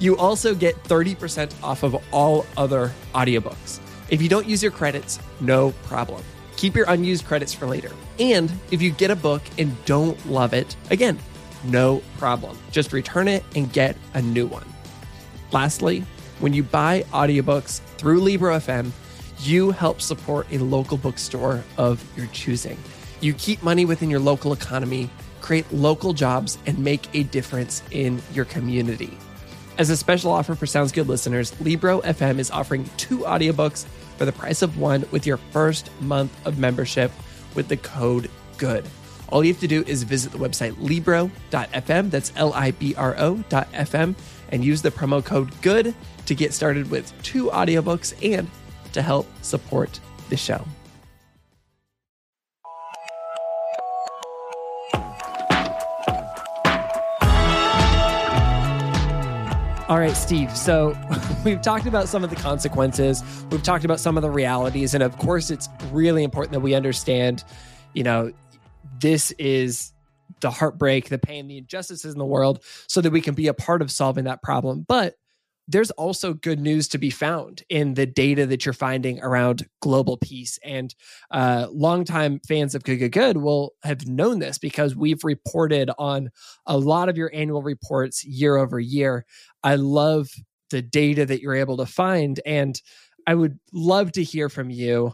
You 0.00 0.16
also 0.16 0.54
get 0.54 0.82
30% 0.84 1.52
off 1.62 1.82
of 1.82 1.96
all 2.12 2.46
other 2.56 2.92
audiobooks. 3.14 3.80
If 4.08 4.22
you 4.22 4.28
don't 4.28 4.46
use 4.46 4.62
your 4.62 4.72
credits, 4.72 5.18
no 5.40 5.72
problem. 5.84 6.22
Keep 6.56 6.76
your 6.76 6.86
unused 6.88 7.26
credits 7.26 7.52
for 7.52 7.66
later. 7.66 7.90
And 8.18 8.52
if 8.70 8.80
you 8.80 8.90
get 8.90 9.10
a 9.10 9.16
book 9.16 9.42
and 9.58 9.76
don't 9.84 10.24
love 10.26 10.54
it, 10.54 10.76
again, 10.90 11.18
no 11.64 12.02
problem. 12.16 12.56
Just 12.70 12.92
return 12.92 13.28
it 13.28 13.44
and 13.54 13.72
get 13.72 13.96
a 14.14 14.22
new 14.22 14.46
one. 14.46 14.66
Lastly, 15.52 16.04
when 16.38 16.52
you 16.52 16.62
buy 16.62 17.04
audiobooks 17.12 17.80
through 17.96 18.20
Libro 18.20 18.56
FM, 18.56 18.92
you 19.40 19.70
help 19.70 20.00
support 20.00 20.46
a 20.52 20.58
local 20.58 20.96
bookstore 20.96 21.62
of 21.76 22.04
your 22.16 22.26
choosing. 22.28 22.78
You 23.20 23.34
keep 23.34 23.62
money 23.62 23.84
within 23.84 24.10
your 24.10 24.20
local 24.20 24.52
economy, 24.52 25.10
create 25.40 25.70
local 25.72 26.12
jobs, 26.12 26.58
and 26.66 26.78
make 26.78 27.08
a 27.14 27.24
difference 27.24 27.82
in 27.90 28.22
your 28.32 28.44
community. 28.44 29.16
As 29.76 29.90
a 29.90 29.96
special 29.96 30.30
offer 30.30 30.54
for 30.54 30.66
Sounds 30.66 30.92
Good 30.92 31.08
listeners, 31.08 31.58
Libro 31.60 32.00
FM 32.02 32.38
is 32.38 32.50
offering 32.50 32.88
two 32.96 33.18
audiobooks 33.18 33.86
for 34.16 34.24
the 34.24 34.32
price 34.32 34.62
of 34.62 34.78
one 34.78 35.04
with 35.10 35.26
your 35.26 35.36
first 35.36 35.90
month 36.00 36.32
of 36.46 36.58
membership 36.58 37.12
with 37.54 37.68
the 37.68 37.76
code 37.76 38.30
GOOD. 38.56 38.84
All 39.28 39.44
you 39.44 39.52
have 39.52 39.60
to 39.60 39.68
do 39.68 39.84
is 39.86 40.04
visit 40.04 40.32
the 40.32 40.38
website 40.38 40.74
libro.fm, 40.78 42.10
that's 42.10 42.32
L 42.36 42.52
I 42.54 42.70
B 42.72 42.94
R 42.96 43.14
O.fm, 43.18 44.14
and 44.50 44.64
use 44.64 44.82
the 44.82 44.90
promo 44.90 45.24
code 45.24 45.50
GOOD 45.62 45.94
to 46.26 46.34
get 46.34 46.54
started 46.54 46.90
with 46.90 47.12
two 47.22 47.46
audiobooks 47.46 48.14
and 48.22 48.48
to 48.92 49.02
help 49.02 49.28
support 49.42 50.00
the 50.30 50.36
show. 50.36 50.64
All 59.88 59.98
right, 59.98 60.14
Steve. 60.14 60.54
So 60.54 60.94
we've 61.46 61.62
talked 61.62 61.86
about 61.86 62.08
some 62.08 62.22
of 62.22 62.28
the 62.28 62.36
consequences. 62.36 63.22
We've 63.50 63.62
talked 63.62 63.86
about 63.86 64.00
some 64.00 64.18
of 64.18 64.22
the 64.22 64.28
realities. 64.28 64.92
And 64.92 65.02
of 65.02 65.16
course, 65.16 65.50
it's 65.50 65.66
really 65.90 66.24
important 66.24 66.52
that 66.52 66.60
we 66.60 66.74
understand, 66.74 67.42
you 67.94 68.02
know, 68.02 68.30
this 69.00 69.30
is 69.38 69.94
the 70.40 70.50
heartbreak, 70.50 71.08
the 71.08 71.18
pain, 71.18 71.48
the 71.48 71.56
injustices 71.56 72.12
in 72.12 72.18
the 72.18 72.26
world 72.26 72.62
so 72.86 73.00
that 73.00 73.10
we 73.10 73.22
can 73.22 73.34
be 73.34 73.46
a 73.46 73.54
part 73.54 73.80
of 73.80 73.90
solving 73.90 74.24
that 74.24 74.42
problem. 74.42 74.84
But 74.86 75.14
there's 75.68 75.90
also 75.92 76.32
good 76.32 76.58
news 76.58 76.88
to 76.88 76.98
be 76.98 77.10
found 77.10 77.62
in 77.68 77.92
the 77.92 78.06
data 78.06 78.46
that 78.46 78.64
you're 78.64 78.72
finding 78.72 79.20
around 79.20 79.68
global 79.80 80.16
peace. 80.16 80.58
And 80.64 80.94
uh, 81.30 81.68
longtime 81.70 82.40
fans 82.48 82.74
of 82.74 82.82
Good 82.82 82.96
Good 82.96 83.12
Good 83.12 83.36
will 83.36 83.74
have 83.82 84.06
known 84.06 84.38
this 84.38 84.58
because 84.58 84.96
we've 84.96 85.22
reported 85.22 85.90
on 85.98 86.30
a 86.66 86.78
lot 86.78 87.10
of 87.10 87.18
your 87.18 87.30
annual 87.34 87.62
reports 87.62 88.24
year 88.24 88.56
over 88.56 88.80
year. 88.80 89.26
I 89.62 89.74
love 89.74 90.28
the 90.70 90.80
data 90.80 91.26
that 91.26 91.42
you're 91.42 91.54
able 91.54 91.76
to 91.76 91.86
find. 91.86 92.40
And 92.46 92.80
I 93.26 93.34
would 93.34 93.58
love 93.72 94.12
to 94.12 94.24
hear 94.24 94.48
from 94.48 94.70
you. 94.70 95.12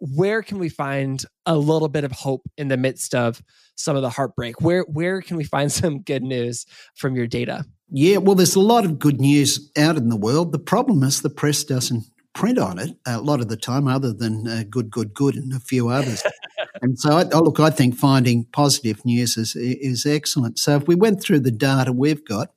Where 0.00 0.42
can 0.42 0.58
we 0.58 0.68
find 0.68 1.24
a 1.46 1.56
little 1.56 1.88
bit 1.88 2.04
of 2.04 2.12
hope 2.12 2.42
in 2.58 2.68
the 2.68 2.76
midst 2.76 3.14
of 3.14 3.42
some 3.76 3.96
of 3.96 4.02
the 4.02 4.10
heartbreak? 4.10 4.60
Where 4.60 4.82
where 4.82 5.22
can 5.22 5.38
we 5.38 5.44
find 5.44 5.72
some 5.72 6.02
good 6.02 6.22
news 6.22 6.66
from 6.94 7.16
your 7.16 7.26
data? 7.26 7.64
Yeah, 7.96 8.16
well, 8.16 8.34
there's 8.34 8.56
a 8.56 8.60
lot 8.60 8.84
of 8.84 8.98
good 8.98 9.20
news 9.20 9.70
out 9.78 9.96
in 9.96 10.08
the 10.08 10.16
world. 10.16 10.50
The 10.50 10.58
problem 10.58 11.04
is 11.04 11.22
the 11.22 11.30
press 11.30 11.62
doesn't 11.62 12.04
print 12.32 12.58
on 12.58 12.80
it 12.80 12.90
a 13.06 13.20
lot 13.20 13.40
of 13.40 13.48
the 13.48 13.56
time, 13.56 13.86
other 13.86 14.12
than 14.12 14.48
uh, 14.48 14.64
good, 14.68 14.90
good, 14.90 15.14
good, 15.14 15.36
and 15.36 15.52
a 15.52 15.60
few 15.60 15.90
others. 15.90 16.20
And 16.82 16.98
so, 16.98 17.18
I, 17.18 17.24
oh, 17.32 17.40
look, 17.40 17.60
I 17.60 17.70
think 17.70 17.94
finding 17.94 18.44
positive 18.46 19.04
news 19.04 19.36
is 19.36 19.54
is 19.54 20.04
excellent. 20.06 20.58
So, 20.58 20.76
if 20.76 20.88
we 20.88 20.96
went 20.96 21.22
through 21.22 21.40
the 21.40 21.52
data 21.52 21.92
we've 21.92 22.24
got, 22.24 22.52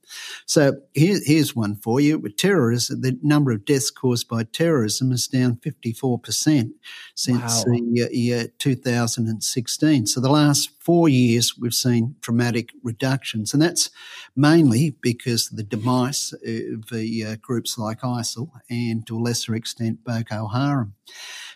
so 0.47 0.77
here, 0.95 1.19
here's 1.23 1.55
one 1.55 1.75
for 1.75 1.99
you: 1.99 2.17
with 2.17 2.35
terrorism, 2.35 3.01
the 3.01 3.19
number 3.21 3.51
of 3.51 3.63
deaths 3.63 3.91
caused 3.91 4.27
by 4.27 4.43
terrorism 4.43 5.11
is 5.11 5.27
down 5.27 5.57
54 5.57 6.17
percent 6.17 6.71
since 7.13 7.63
wow. 7.67 7.73
the 7.73 8.09
year 8.11 8.47
2016. 8.57 10.07
So, 10.07 10.19
the 10.19 10.31
last 10.31 10.71
four 10.79 11.07
years, 11.07 11.53
we've 11.59 11.73
seen 11.73 12.15
dramatic 12.21 12.71
reductions, 12.81 13.53
and 13.53 13.61
that's 13.61 13.91
mainly 14.35 14.95
because 15.01 15.51
of 15.51 15.57
the 15.57 15.63
demise 15.63 16.33
of 16.33 16.87
the 16.87 17.23
uh, 17.23 17.35
groups 17.35 17.77
like 17.77 18.01
ISIL 18.01 18.49
and, 18.69 19.05
to 19.05 19.15
a 19.15 19.19
lesser 19.19 19.53
extent, 19.53 20.03
Boko 20.03 20.47
Haram. 20.47 20.95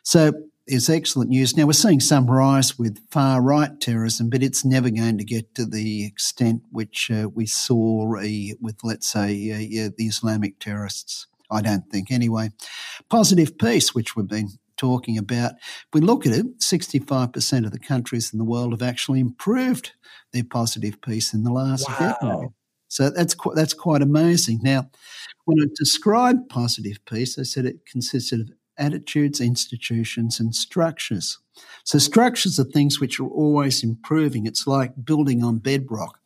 So 0.03 0.33
is 0.67 0.89
excellent 0.89 1.29
news. 1.29 1.57
Now, 1.57 1.65
we're 1.65 1.73
seeing 1.73 1.99
some 1.99 2.29
rise 2.29 2.77
with 2.77 2.99
far 3.09 3.41
right 3.41 3.79
terrorism, 3.79 4.29
but 4.29 4.43
it's 4.43 4.63
never 4.63 4.89
going 4.89 5.17
to 5.17 5.25
get 5.25 5.53
to 5.55 5.65
the 5.65 6.05
extent 6.05 6.61
which 6.71 7.09
uh, 7.11 7.29
we 7.33 7.45
saw 7.45 8.15
uh, 8.17 8.55
with, 8.61 8.77
let's 8.83 9.11
say, 9.11 9.51
uh, 9.51 9.89
the 9.97 10.05
Islamic 10.05 10.59
terrorists. 10.59 11.27
I 11.53 11.61
don't 11.61 11.89
think, 11.91 12.11
anyway. 12.11 12.51
Positive 13.09 13.57
peace, 13.57 13.93
which 13.93 14.15
we've 14.15 14.27
been 14.27 14.51
talking 14.77 15.17
about. 15.17 15.51
If 15.55 15.87
we 15.93 16.01
look 16.01 16.25
at 16.25 16.33
it, 16.33 16.59
65% 16.59 17.65
of 17.65 17.71
the 17.71 17.79
countries 17.79 18.31
in 18.31 18.39
the 18.39 18.45
world 18.45 18.71
have 18.71 18.81
actually 18.81 19.19
improved 19.19 19.91
their 20.31 20.45
positive 20.45 21.01
peace 21.01 21.33
in 21.33 21.43
the 21.43 21.51
last 21.51 21.87
wow. 21.89 22.17
decade. 22.21 22.49
So 22.87 23.09
that's 23.09 23.35
quite, 23.35 23.55
that's 23.55 23.73
quite 23.73 24.01
amazing. 24.01 24.59
Now, 24.63 24.89
when 25.45 25.61
I 25.61 25.65
described 25.75 26.49
positive 26.49 26.97
peace, 27.05 27.37
I 27.37 27.43
said 27.43 27.65
it 27.65 27.85
consisted 27.85 28.41
of 28.41 28.49
attitudes, 28.77 29.41
institutions, 29.41 30.39
and 30.39 30.55
structures. 30.55 31.37
So, 31.83 31.99
structures 31.99 32.59
are 32.59 32.63
things 32.63 32.99
which 32.99 33.19
are 33.19 33.27
always 33.27 33.83
improving. 33.83 34.45
It's 34.45 34.67
like 34.67 34.93
building 35.03 35.43
on 35.43 35.57
bedrock. 35.57 36.19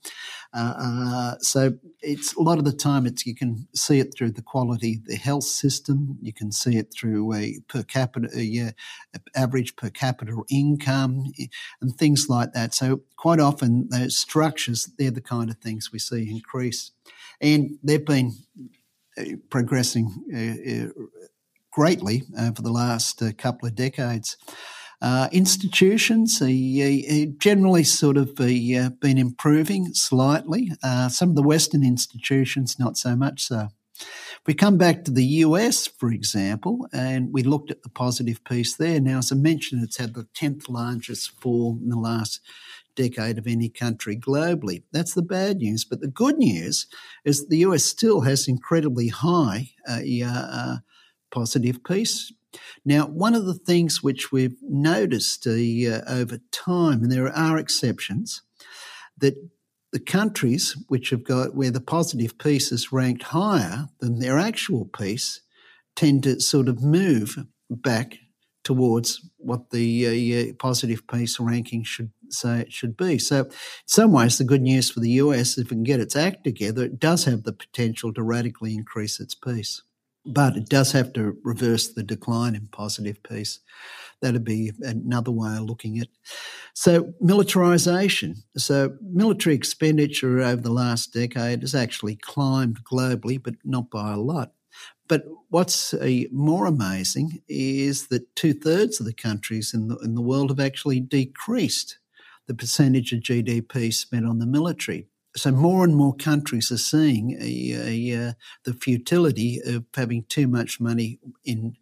Uh, 0.53 0.73
uh, 0.77 1.35
so, 1.39 1.73
it's 2.01 2.33
a 2.35 2.41
lot 2.41 2.59
of 2.59 2.65
the 2.65 2.71
time 2.71 3.05
it's 3.05 3.25
you 3.25 3.35
can 3.35 3.67
see 3.73 3.99
it 3.99 4.13
through 4.15 4.31
the 4.31 4.41
quality 4.41 4.95
of 4.95 5.05
the 5.05 5.15
health 5.15 5.43
system. 5.43 6.17
You 6.21 6.33
can 6.33 6.51
see 6.51 6.77
it 6.77 6.93
through 6.93 7.33
a 7.33 7.59
per 7.67 7.83
capita, 7.83 8.29
a, 8.35 8.73
average 9.35 9.75
per 9.75 9.89
capita 9.89 10.41
income, 10.49 11.31
and 11.81 11.95
things 11.97 12.27
like 12.29 12.53
that. 12.53 12.73
So, 12.73 13.01
quite 13.17 13.39
often 13.39 13.89
those 13.89 14.17
structures 14.17 14.89
they're 14.97 15.11
the 15.11 15.21
kind 15.21 15.49
of 15.49 15.57
things 15.57 15.91
we 15.91 15.99
see 15.99 16.29
increase, 16.29 16.91
and 17.41 17.77
they've 17.83 18.05
been 18.05 18.33
uh, 19.17 19.23
progressing 19.49 20.11
uh, 20.33 21.01
uh, 21.01 21.05
greatly 21.75 22.23
over 22.39 22.61
the 22.61 22.71
last 22.71 23.21
uh, 23.21 23.33
couple 23.37 23.67
of 23.67 23.75
decades. 23.75 24.37
Uh, 25.01 25.27
institutions 25.33 26.41
uh, 26.41 27.25
generally 27.37 27.83
sort 27.83 28.15
of 28.15 28.29
uh, 28.39 28.89
been 29.01 29.17
improving 29.17 29.93
slightly. 29.93 30.71
Uh, 30.81 31.09
some 31.09 31.29
of 31.29 31.35
the 31.35 31.43
Western 31.43 31.83
institutions, 31.83 32.79
not 32.79 32.95
so 32.95 33.13
much 33.13 33.41
so. 33.41 33.67
If 33.99 34.41
we 34.47 34.53
come 34.53 34.77
back 34.77 35.03
to 35.03 35.11
the 35.11 35.25
US, 35.43 35.85
for 35.85 36.11
example, 36.11 36.87
and 36.93 37.33
we 37.33 37.43
looked 37.43 37.71
at 37.71 37.83
the 37.83 37.89
positive 37.89 38.41
peace 38.45 38.77
there. 38.77 39.01
Now, 39.01 39.17
as 39.17 39.33
I 39.33 39.35
mentioned, 39.35 39.83
it's 39.83 39.97
had 39.97 40.13
the 40.13 40.27
10th 40.33 40.69
largest 40.69 41.39
fall 41.41 41.77
in 41.81 41.89
the 41.89 41.99
last 41.99 42.39
decade 42.95 43.37
of 43.37 43.47
any 43.47 43.67
country 43.67 44.15
globally. 44.15 44.83
That's 44.93 45.13
the 45.13 45.21
bad 45.21 45.57
news. 45.57 45.83
But 45.83 45.99
the 45.99 46.07
good 46.07 46.37
news 46.37 46.87
is 47.25 47.47
the 47.47 47.57
US 47.59 47.83
still 47.83 48.21
has 48.21 48.47
incredibly 48.47 49.09
high 49.09 49.71
uh, 49.89 49.99
uh, 50.25 50.77
positive 51.35 51.83
peace. 51.83 52.31
Now, 52.85 53.07
one 53.07 53.35
of 53.35 53.45
the 53.45 53.53
things 53.53 54.01
which 54.01 54.31
we've 54.31 54.55
noticed 54.61 55.45
uh, 55.45 55.51
over 56.07 56.39
time, 56.51 57.03
and 57.03 57.11
there 57.11 57.27
are 57.27 57.57
exceptions, 57.57 58.41
that 59.17 59.35
the 59.91 59.99
countries 59.99 60.77
which 60.87 61.09
have 61.09 61.25
got 61.25 61.53
where 61.53 61.71
the 61.71 61.81
positive 61.81 62.37
peace 62.37 62.71
is 62.71 62.93
ranked 62.93 63.23
higher 63.23 63.89
than 63.99 64.19
their 64.19 64.39
actual 64.39 64.85
peace 64.85 65.41
tend 65.95 66.23
to 66.23 66.39
sort 66.39 66.69
of 66.69 66.81
move 66.81 67.37
back 67.69 68.17
towards 68.63 69.29
what 69.37 69.69
the 69.71 70.49
uh, 70.49 70.53
positive 70.57 71.05
peace 71.07 71.39
ranking 71.39 71.83
should 71.83 72.11
say 72.29 72.61
it 72.61 72.71
should 72.71 72.95
be. 72.95 73.19
So, 73.19 73.43
in 73.43 73.51
some 73.85 74.11
ways, 74.13 74.37
the 74.37 74.43
good 74.43 74.61
news 74.61 74.89
for 74.89 75.01
the 75.01 75.17
US, 75.23 75.57
if 75.57 75.67
it 75.67 75.69
can 75.69 75.83
get 75.83 75.99
its 75.99 76.15
act 76.15 76.45
together, 76.45 76.83
it 76.85 76.99
does 76.99 77.25
have 77.25 77.43
the 77.43 77.53
potential 77.53 78.13
to 78.13 78.23
radically 78.23 78.73
increase 78.73 79.19
its 79.19 79.35
peace 79.35 79.81
but 80.25 80.57
it 80.57 80.69
does 80.69 80.91
have 80.91 81.13
to 81.13 81.37
reverse 81.43 81.87
the 81.87 82.03
decline 82.03 82.55
in 82.55 82.67
positive 82.71 83.21
peace. 83.23 83.59
That'd 84.21 84.43
be 84.43 84.71
another 84.81 85.31
way 85.31 85.55
of 85.57 85.63
looking 85.63 85.99
at. 85.99 86.07
So 86.73 87.13
militarization. 87.19 88.43
So 88.57 88.95
military 89.01 89.55
expenditure 89.55 90.41
over 90.41 90.61
the 90.61 90.71
last 90.71 91.13
decade 91.13 91.61
has 91.61 91.75
actually 91.75 92.15
climbed 92.15 92.83
globally, 92.83 93.41
but 93.41 93.55
not 93.63 93.89
by 93.89 94.13
a 94.13 94.17
lot. 94.17 94.53
But 95.07 95.25
what's 95.49 95.93
uh, 95.93 96.23
more 96.31 96.65
amazing 96.65 97.43
is 97.47 98.07
that 98.07 98.35
two 98.35 98.53
thirds 98.53 98.99
of 98.99 99.05
the 99.05 99.13
countries 99.13 99.73
in 99.73 99.87
the 99.87 99.97
in 99.97 100.15
the 100.15 100.21
world 100.21 100.49
have 100.49 100.59
actually 100.59 100.99
decreased 100.99 101.99
the 102.47 102.55
percentage 102.55 103.13
of 103.13 103.19
GDP 103.19 103.93
spent 103.93 104.25
on 104.25 104.39
the 104.39 104.45
military 104.47 105.07
so 105.35 105.51
more 105.51 105.83
and 105.83 105.95
more 105.95 106.15
countries 106.15 106.71
are 106.71 106.77
seeing 106.77 107.37
a, 107.41 107.73
a, 107.73 108.29
uh, 108.29 108.33
the 108.63 108.73
futility 108.73 109.59
of 109.65 109.85
having 109.95 110.23
too 110.23 110.47
much 110.47 110.79
money 110.79 111.19
in 111.43 111.75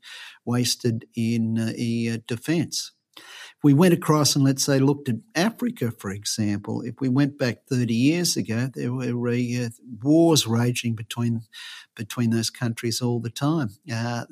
wasted 0.45 1.05
in 1.15 1.59
uh, 1.59 2.13
uh 2.13 2.17
defence. 2.27 2.91
If 3.15 3.63
we 3.63 3.73
went 3.73 3.93
across 3.93 4.35
and 4.35 4.43
let's 4.43 4.65
say 4.65 4.79
looked 4.79 5.07
at 5.07 5.17
Africa, 5.35 5.91
for 5.91 6.09
example, 6.09 6.81
if 6.81 6.95
we 6.99 7.09
went 7.09 7.37
back 7.37 7.59
30 7.69 7.93
years 7.93 8.35
ago, 8.35 8.69
there 8.73 8.91
were 8.91 9.29
uh, 9.29 9.69
wars 10.01 10.47
raging 10.47 10.95
between 10.95 11.41
between 11.95 12.31
those 12.31 12.49
countries 12.49 13.01
all 13.01 13.19
the 13.19 13.29
time. 13.29 13.69
Uh, 13.91 14.25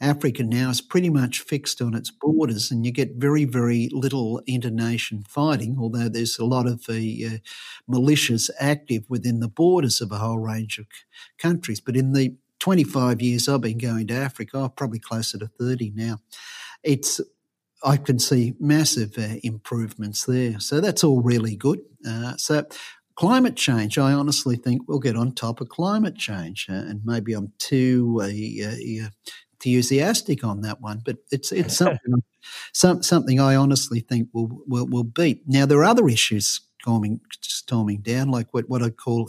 Africa 0.00 0.42
now 0.42 0.70
is 0.70 0.80
pretty 0.80 1.10
much 1.10 1.40
fixed 1.40 1.80
on 1.82 1.94
its 1.94 2.10
borders, 2.10 2.70
and 2.70 2.84
you 2.84 2.92
get 2.92 3.16
very, 3.16 3.44
very 3.44 3.88
little 3.92 4.42
internation 4.46 5.24
fighting, 5.28 5.76
although 5.78 6.08
there's 6.08 6.38
a 6.38 6.44
lot 6.44 6.66
of 6.66 6.84
uh, 6.88 6.92
uh, 6.92 7.38
militias 7.90 8.50
active 8.60 9.04
within 9.08 9.40
the 9.40 9.48
borders 9.48 10.00
of 10.00 10.12
a 10.12 10.18
whole 10.18 10.38
range 10.38 10.78
of 10.78 10.86
countries. 11.38 11.80
But 11.80 11.96
in 11.96 12.12
the 12.12 12.36
25 12.60 13.20
years 13.20 13.48
I've 13.48 13.60
been 13.60 13.78
going 13.78 14.06
to 14.08 14.14
Africa, 14.14 14.72
probably 14.74 14.98
closer 14.98 15.38
to 15.38 15.46
30 15.46 15.92
now, 15.94 16.18
it's 16.82 17.20
I 17.84 17.96
can 17.96 18.18
see 18.18 18.54
massive 18.58 19.18
uh, 19.18 19.36
improvements 19.42 20.24
there. 20.24 20.58
So 20.60 20.80
that's 20.80 21.04
all 21.04 21.20
really 21.20 21.56
good. 21.56 21.80
Uh, 22.08 22.36
so 22.36 22.64
climate 23.16 23.56
change, 23.56 23.98
I 23.98 24.12
honestly 24.12 24.56
think 24.56 24.82
we'll 24.86 24.98
get 24.98 25.16
on 25.16 25.32
top 25.32 25.60
of 25.60 25.68
climate 25.68 26.16
change. 26.16 26.66
Uh, 26.68 26.74
and 26.74 27.00
maybe 27.04 27.32
I'm 27.32 27.52
too 27.58 28.18
uh, 28.20 28.24
uh, 28.26 29.08
enthusiastic 29.56 30.44
on 30.44 30.62
that 30.62 30.80
one, 30.80 31.02
but 31.04 31.18
it's 31.30 31.52
it's 31.52 31.76
something 31.82 32.22
some, 32.72 33.02
something 33.02 33.40
I 33.40 33.56
honestly 33.56 34.00
think 34.00 34.28
will, 34.32 34.62
will 34.66 34.86
will 34.86 35.04
beat. 35.04 35.42
Now 35.46 35.66
there 35.66 35.78
are 35.78 35.84
other 35.84 36.08
issues 36.08 36.60
storming 36.86 37.20
storming 37.42 38.00
down, 38.00 38.30
like 38.30 38.46
what, 38.54 38.68
what 38.68 38.80
I 38.80 38.90
call 38.90 39.28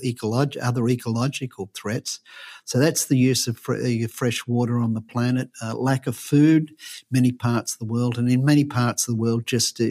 other 0.61 0.87
ecological 0.87 1.71
threats. 1.73 2.19
So 2.65 2.77
that's 2.77 3.05
the 3.05 3.17
use 3.17 3.47
of 3.47 3.57
fr- 3.57 3.77
uh, 3.77 4.07
fresh 4.07 4.45
water 4.45 4.77
on 4.77 4.93
the 4.93 5.01
planet, 5.01 5.49
uh, 5.63 5.73
lack 5.73 6.05
of 6.05 6.15
food, 6.15 6.71
many 7.09 7.31
parts 7.31 7.73
of 7.73 7.79
the 7.79 7.91
world, 7.91 8.19
and 8.19 8.29
in 8.29 8.45
many 8.45 8.63
parts 8.63 9.07
of 9.07 9.15
the 9.15 9.19
world, 9.19 9.47
just 9.47 9.81
uh, 9.81 9.87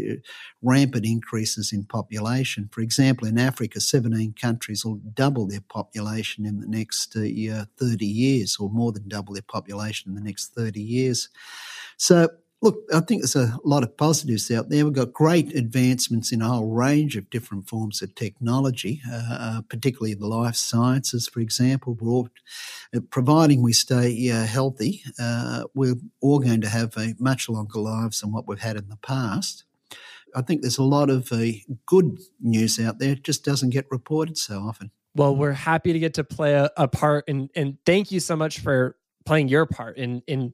rampant 0.63 1.05
increases 1.05 1.73
in 1.73 1.85
population. 1.85 2.69
For 2.71 2.83
example, 2.83 3.27
in 3.27 3.37
Africa, 3.37 3.81
17 3.81 4.35
countries 4.41 4.85
will 4.85 5.01
double 5.15 5.49
their 5.49 5.65
population 5.69 6.47
in 6.47 6.61
the 6.61 6.69
next 6.69 7.17
uh, 7.17 7.21
30 7.21 8.07
years, 8.07 8.59
or 8.61 8.71
more 8.71 8.93
than 8.93 9.09
double 9.09 9.35
their 9.35 9.43
population 9.43 10.11
in 10.11 10.15
the 10.15 10.25
next 10.25 10.55
30 10.55 10.81
years. 10.81 11.31
So 11.97 12.29
look, 12.63 12.79
I 12.93 13.01
think 13.01 13.23
there's 13.23 13.37
a 13.37 13.59
lot 13.65 13.83
of 13.83 13.97
positives 13.97 14.51
out 14.51 14.69
there. 14.69 14.85
We've 14.85 14.93
got 14.93 15.13
great 15.13 15.55
advancements 15.55 16.33
in 16.33 16.43
a 16.43 16.49
whole 16.49 16.73
range 16.73 17.17
of 17.17 17.31
different 17.31 17.69
forms 17.69 18.03
of 18.03 18.15
technology, 18.15 19.03
uh, 19.11 19.37
uh 19.39 19.61
particularly 19.69 20.15
the 20.15 20.27
life 20.27 20.57
sciences, 20.57 21.29
for 21.29 21.41
example. 21.41 21.97
We're 22.01 22.11
all, 22.11 22.29
uh, 22.95 23.01
providing 23.11 23.63
we 23.63 23.73
stay 23.73 24.31
uh, 24.31 24.47
healthy, 24.47 25.03
uh, 25.19 25.65
we're 25.75 25.97
all 26.21 26.39
going 26.39 26.63
to 26.63 26.69
have 26.69 26.97
a 26.97 27.15
much 27.19 27.49
longer 27.49 27.79
lives 27.79 28.21
than 28.21 28.33
what 28.33 28.49
we've 28.49 28.59
had 28.59 28.77
in 28.77 28.89
the 28.89 28.97
past. 28.97 29.65
I 30.35 30.43
think 30.43 30.61
there's 30.61 30.79
a 30.79 30.83
lot 30.83 31.09
of 31.09 31.33
good 31.87 32.19
news 32.41 32.79
out 32.79 32.99
there. 32.99 33.13
It 33.13 33.23
just 33.23 33.43
doesn't 33.43 33.71
get 33.71 33.87
reported 33.91 34.37
so 34.37 34.59
often. 34.59 34.91
Well, 35.15 35.35
we're 35.35 35.53
happy 35.53 35.95
to 35.95 35.99
get 35.99 36.15
to 36.15 36.25
play 36.25 36.53
a, 36.53 36.71
a 36.77 36.89
part, 36.89 37.25
and 37.27 37.49
and 37.57 37.79
thank 37.87 38.13
you 38.13 38.21
so 38.21 38.37
much 38.37 38.61
for 38.61 38.97
playing 39.25 39.49
your 39.49 39.65
part 39.65 39.97
in 39.97 40.23
in 40.27 40.53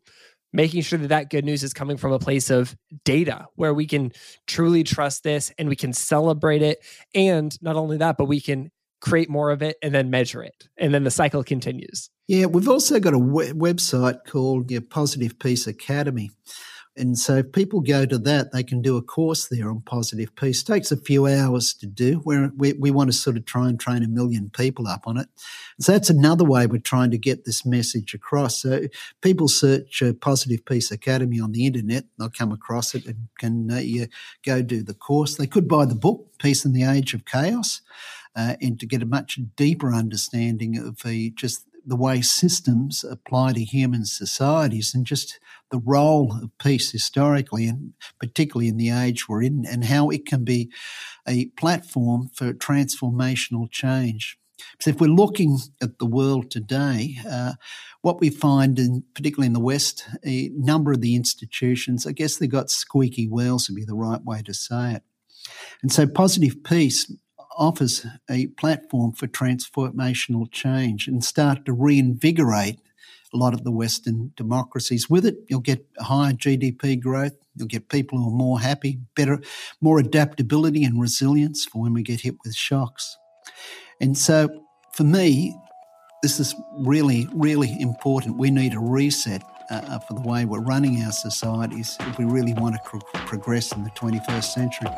making 0.52 0.82
sure 0.82 0.98
that 0.98 1.08
that 1.08 1.30
good 1.30 1.44
news 1.44 1.62
is 1.62 1.72
coming 1.72 1.96
from 1.96 2.12
a 2.12 2.18
place 2.18 2.50
of 2.50 2.76
data 3.04 3.46
where 3.54 3.74
we 3.74 3.86
can 3.86 4.12
truly 4.46 4.84
trust 4.84 5.22
this 5.22 5.52
and 5.58 5.68
we 5.68 5.76
can 5.76 5.92
celebrate 5.92 6.62
it. 6.62 6.84
And 7.14 7.56
not 7.62 7.76
only 7.76 7.98
that, 7.98 8.16
but 8.16 8.26
we 8.26 8.40
can 8.40 8.70
create 9.00 9.28
more 9.28 9.50
of 9.50 9.62
it 9.62 9.76
and 9.82 9.94
then 9.94 10.10
measure 10.10 10.42
it. 10.42 10.68
And 10.76 10.94
then 10.94 11.04
the 11.04 11.10
cycle 11.10 11.42
continues. 11.42 12.10
Yeah, 12.28 12.46
we've 12.46 12.68
also 12.68 13.00
got 13.00 13.14
a 13.14 13.18
website 13.18 14.24
called 14.26 14.68
the 14.68 14.80
Positive 14.80 15.38
Peace 15.38 15.66
Academy, 15.66 16.30
And 16.94 17.18
so 17.18 17.36
if 17.36 17.52
people 17.52 17.80
go 17.80 18.04
to 18.04 18.18
that, 18.18 18.52
they 18.52 18.62
can 18.62 18.82
do 18.82 18.98
a 18.98 19.02
course 19.02 19.48
there 19.48 19.70
on 19.70 19.80
positive 19.80 20.34
peace. 20.36 20.60
It 20.60 20.66
takes 20.66 20.92
a 20.92 20.96
few 20.96 21.26
hours 21.26 21.72
to 21.74 21.86
do. 21.86 22.20
We're, 22.24 22.52
we 22.54 22.74
we 22.74 22.90
want 22.90 23.10
to 23.10 23.16
sort 23.16 23.38
of 23.38 23.46
try 23.46 23.68
and 23.68 23.80
train 23.80 24.02
a 24.02 24.08
million 24.08 24.50
people 24.50 24.86
up 24.86 25.06
on 25.06 25.16
it. 25.16 25.28
So 25.80 25.92
that's 25.92 26.10
another 26.10 26.44
way 26.44 26.66
we're 26.66 26.80
trying 26.80 27.10
to 27.12 27.18
get 27.18 27.46
this 27.46 27.64
message 27.64 28.12
across. 28.12 28.60
So 28.60 28.82
people 29.22 29.48
search 29.48 30.02
uh, 30.02 30.12
Positive 30.12 30.64
Peace 30.66 30.90
Academy 30.90 31.40
on 31.40 31.52
the 31.52 31.64
internet, 31.66 32.04
they'll 32.18 32.28
come 32.28 32.52
across 32.52 32.94
it 32.94 33.06
and 33.06 33.28
can 33.38 33.70
uh, 33.70 34.06
go 34.44 34.60
do 34.60 34.82
the 34.82 34.94
course. 34.94 35.36
They 35.36 35.46
could 35.46 35.68
buy 35.68 35.86
the 35.86 35.94
book, 35.94 36.26
Peace 36.38 36.64
in 36.66 36.74
the 36.74 36.84
Age 36.84 37.14
of 37.14 37.24
Chaos, 37.24 37.80
uh, 38.36 38.56
and 38.60 38.78
to 38.80 38.86
get 38.86 39.02
a 39.02 39.06
much 39.06 39.38
deeper 39.56 39.94
understanding 39.94 40.76
of 40.76 40.98
the, 41.04 41.30
just 41.30 41.64
the 41.84 41.96
way 41.96 42.20
systems 42.20 43.04
apply 43.04 43.52
to 43.52 43.64
human 43.64 44.04
societies 44.04 44.92
and 44.94 45.06
just 45.06 45.38
the 45.70 45.80
role 45.84 46.32
of 46.42 46.50
peace 46.58 46.92
historically 46.92 47.66
and 47.66 47.92
particularly 48.20 48.68
in 48.68 48.76
the 48.76 48.90
age 48.90 49.28
we're 49.28 49.42
in 49.42 49.64
and 49.68 49.84
how 49.84 50.10
it 50.10 50.26
can 50.26 50.44
be 50.44 50.70
a 51.26 51.46
platform 51.56 52.30
for 52.34 52.52
transformational 52.52 53.70
change. 53.70 54.38
So 54.80 54.90
if 54.90 55.00
we're 55.00 55.08
looking 55.08 55.58
at 55.80 55.98
the 55.98 56.06
world 56.06 56.50
today, 56.50 57.16
uh, 57.28 57.54
what 58.02 58.20
we 58.20 58.30
find, 58.30 58.78
in, 58.78 59.04
particularly 59.14 59.46
in 59.46 59.52
the 59.52 59.60
West, 59.60 60.04
a 60.24 60.50
number 60.54 60.92
of 60.92 61.00
the 61.00 61.16
institutions, 61.16 62.06
I 62.06 62.12
guess 62.12 62.36
they've 62.36 62.50
got 62.50 62.70
squeaky 62.70 63.26
wheels, 63.26 63.68
would 63.68 63.76
be 63.76 63.84
the 63.84 63.94
right 63.94 64.22
way 64.24 64.42
to 64.42 64.54
say 64.54 64.94
it. 64.94 65.02
And 65.82 65.92
so 65.92 66.06
positive 66.06 66.62
peace 66.62 67.12
offers 67.56 68.06
a 68.30 68.46
platform 68.48 69.12
for 69.12 69.26
transformational 69.26 70.50
change 70.50 71.08
and 71.08 71.24
start 71.24 71.64
to 71.64 71.72
reinvigorate 71.72 72.78
a 73.32 73.36
lot 73.36 73.54
of 73.54 73.64
the 73.64 73.70
Western 73.70 74.32
democracies. 74.36 75.08
With 75.08 75.24
it, 75.24 75.36
you'll 75.48 75.60
get 75.60 75.86
higher 75.98 76.32
GDP 76.32 77.00
growth. 77.00 77.32
You'll 77.56 77.68
get 77.68 77.88
people 77.88 78.18
who 78.18 78.28
are 78.28 78.36
more 78.36 78.60
happy, 78.60 78.98
better, 79.14 79.40
more 79.80 79.98
adaptability 79.98 80.84
and 80.84 81.00
resilience 81.00 81.64
for 81.64 81.82
when 81.82 81.94
we 81.94 82.02
get 82.02 82.20
hit 82.20 82.36
with 82.44 82.54
shocks. 82.54 83.16
And 84.00 84.16
so, 84.16 84.48
for 84.94 85.04
me, 85.04 85.56
this 86.22 86.38
is 86.38 86.54
really, 86.78 87.26
really 87.34 87.74
important. 87.80 88.38
We 88.38 88.50
need 88.50 88.74
a 88.74 88.78
reset 88.78 89.42
uh, 89.70 89.98
for 90.00 90.14
the 90.14 90.20
way 90.20 90.44
we're 90.44 90.60
running 90.60 91.02
our 91.02 91.12
societies 91.12 91.96
if 92.00 92.18
we 92.18 92.24
really 92.24 92.54
want 92.54 92.76
to 92.76 93.00
progress 93.26 93.72
in 93.72 93.84
the 93.84 93.90
21st 93.90 94.44
century. 94.44 94.88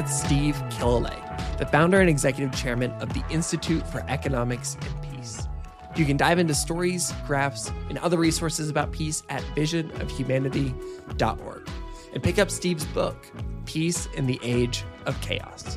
That's 0.00 0.18
Steve 0.18 0.56
Killelea, 0.70 1.58
the 1.58 1.66
founder 1.66 2.00
and 2.00 2.08
executive 2.08 2.58
chairman 2.58 2.90
of 3.02 3.12
the 3.12 3.22
Institute 3.28 3.86
for 3.86 4.02
Economics 4.08 4.78
and 4.80 5.02
Peace. 5.02 5.46
You 5.94 6.06
can 6.06 6.16
dive 6.16 6.38
into 6.38 6.54
stories, 6.54 7.12
graphs, 7.26 7.70
and 7.90 7.98
other 7.98 8.16
resources 8.16 8.70
about 8.70 8.92
peace 8.92 9.22
at 9.28 9.42
visionofhumanity.org 9.54 11.70
and 12.14 12.22
pick 12.22 12.38
up 12.38 12.50
Steve's 12.50 12.86
book, 12.86 13.30
Peace 13.66 14.08
in 14.14 14.26
the 14.26 14.40
Age 14.42 14.84
of 15.04 15.20
Chaos. 15.20 15.76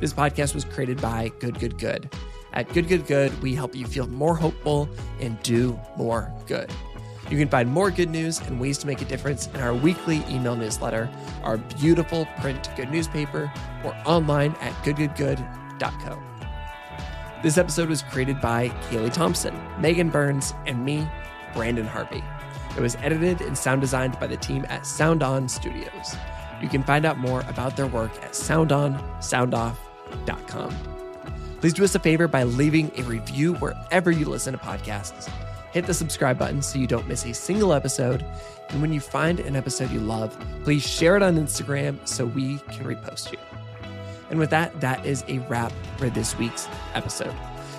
This 0.00 0.14
podcast 0.14 0.54
was 0.54 0.64
created 0.64 0.98
by 1.02 1.30
Good 1.38 1.60
Good 1.60 1.76
Good. 1.76 2.10
At 2.54 2.72
Good 2.72 2.88
Good 2.88 3.06
Good, 3.06 3.42
we 3.42 3.54
help 3.54 3.76
you 3.76 3.84
feel 3.84 4.06
more 4.06 4.36
hopeful 4.36 4.88
and 5.20 5.38
do 5.42 5.78
more 5.98 6.32
good. 6.46 6.72
You 7.30 7.38
can 7.38 7.48
find 7.48 7.70
more 7.70 7.90
good 7.92 8.10
news 8.10 8.40
and 8.40 8.60
ways 8.60 8.76
to 8.78 8.88
make 8.88 9.00
a 9.00 9.04
difference 9.04 9.46
in 9.54 9.60
our 9.60 9.72
weekly 9.72 10.24
email 10.28 10.56
newsletter, 10.56 11.08
our 11.44 11.58
beautiful 11.58 12.26
print 12.40 12.68
good 12.74 12.90
newspaper, 12.90 13.52
or 13.84 13.94
online 14.04 14.56
at 14.60 14.72
goodgoodgood.co. 14.84 16.20
This 17.42 17.56
episode 17.56 17.88
was 17.88 18.02
created 18.02 18.38
by 18.40 18.70
Kaylee 18.90 19.12
Thompson, 19.12 19.56
Megan 19.80 20.10
Burns, 20.10 20.52
and 20.66 20.84
me, 20.84 21.08
Brandon 21.54 21.86
Harvey. 21.86 22.24
It 22.76 22.80
was 22.80 22.96
edited 22.96 23.42
and 23.42 23.56
sound 23.56 23.80
designed 23.80 24.18
by 24.18 24.26
the 24.26 24.36
team 24.36 24.66
at 24.68 24.84
Sound 24.84 25.22
On 25.22 25.48
Studios. 25.48 26.16
You 26.60 26.68
can 26.68 26.82
find 26.82 27.06
out 27.06 27.18
more 27.18 27.44
about 27.48 27.76
their 27.76 27.86
work 27.86 28.10
at 28.24 28.32
soundonsoundoff.com. 28.32 30.76
Please 31.60 31.74
do 31.74 31.84
us 31.84 31.94
a 31.94 32.00
favor 32.00 32.26
by 32.26 32.42
leaving 32.42 32.90
a 32.98 33.04
review 33.04 33.54
wherever 33.54 34.10
you 34.10 34.26
listen 34.26 34.52
to 34.52 34.58
podcasts 34.58 35.30
hit 35.72 35.86
the 35.86 35.94
subscribe 35.94 36.38
button 36.38 36.62
so 36.62 36.78
you 36.78 36.86
don't 36.86 37.06
miss 37.06 37.24
a 37.24 37.34
single 37.34 37.72
episode. 37.72 38.24
And 38.70 38.80
when 38.80 38.92
you 38.92 39.00
find 39.00 39.40
an 39.40 39.56
episode 39.56 39.90
you 39.90 40.00
love, 40.00 40.36
please 40.64 40.86
share 40.86 41.16
it 41.16 41.22
on 41.22 41.36
Instagram 41.36 42.06
so 42.06 42.26
we 42.26 42.58
can 42.70 42.84
repost 42.84 43.32
you. 43.32 43.38
And 44.30 44.38
with 44.38 44.50
that, 44.50 44.80
that 44.80 45.04
is 45.04 45.24
a 45.28 45.38
wrap 45.40 45.72
for 45.96 46.08
this 46.08 46.38
week's 46.38 46.68
episode. 46.94 47.34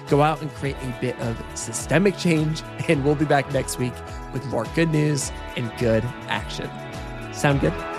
Go 0.09 0.21
out 0.21 0.41
and 0.41 0.51
create 0.51 0.75
a 0.81 0.97
bit 0.99 1.17
of 1.21 1.41
systemic 1.55 2.17
change, 2.17 2.61
and 2.89 3.05
we'll 3.05 3.15
be 3.15 3.25
back 3.25 3.51
next 3.53 3.79
week 3.79 3.93
with 4.33 4.45
more 4.47 4.65
good 4.75 4.89
news 4.89 5.31
and 5.55 5.71
good 5.77 6.03
action. 6.27 6.69
Sound 7.33 7.61
good? 7.61 7.90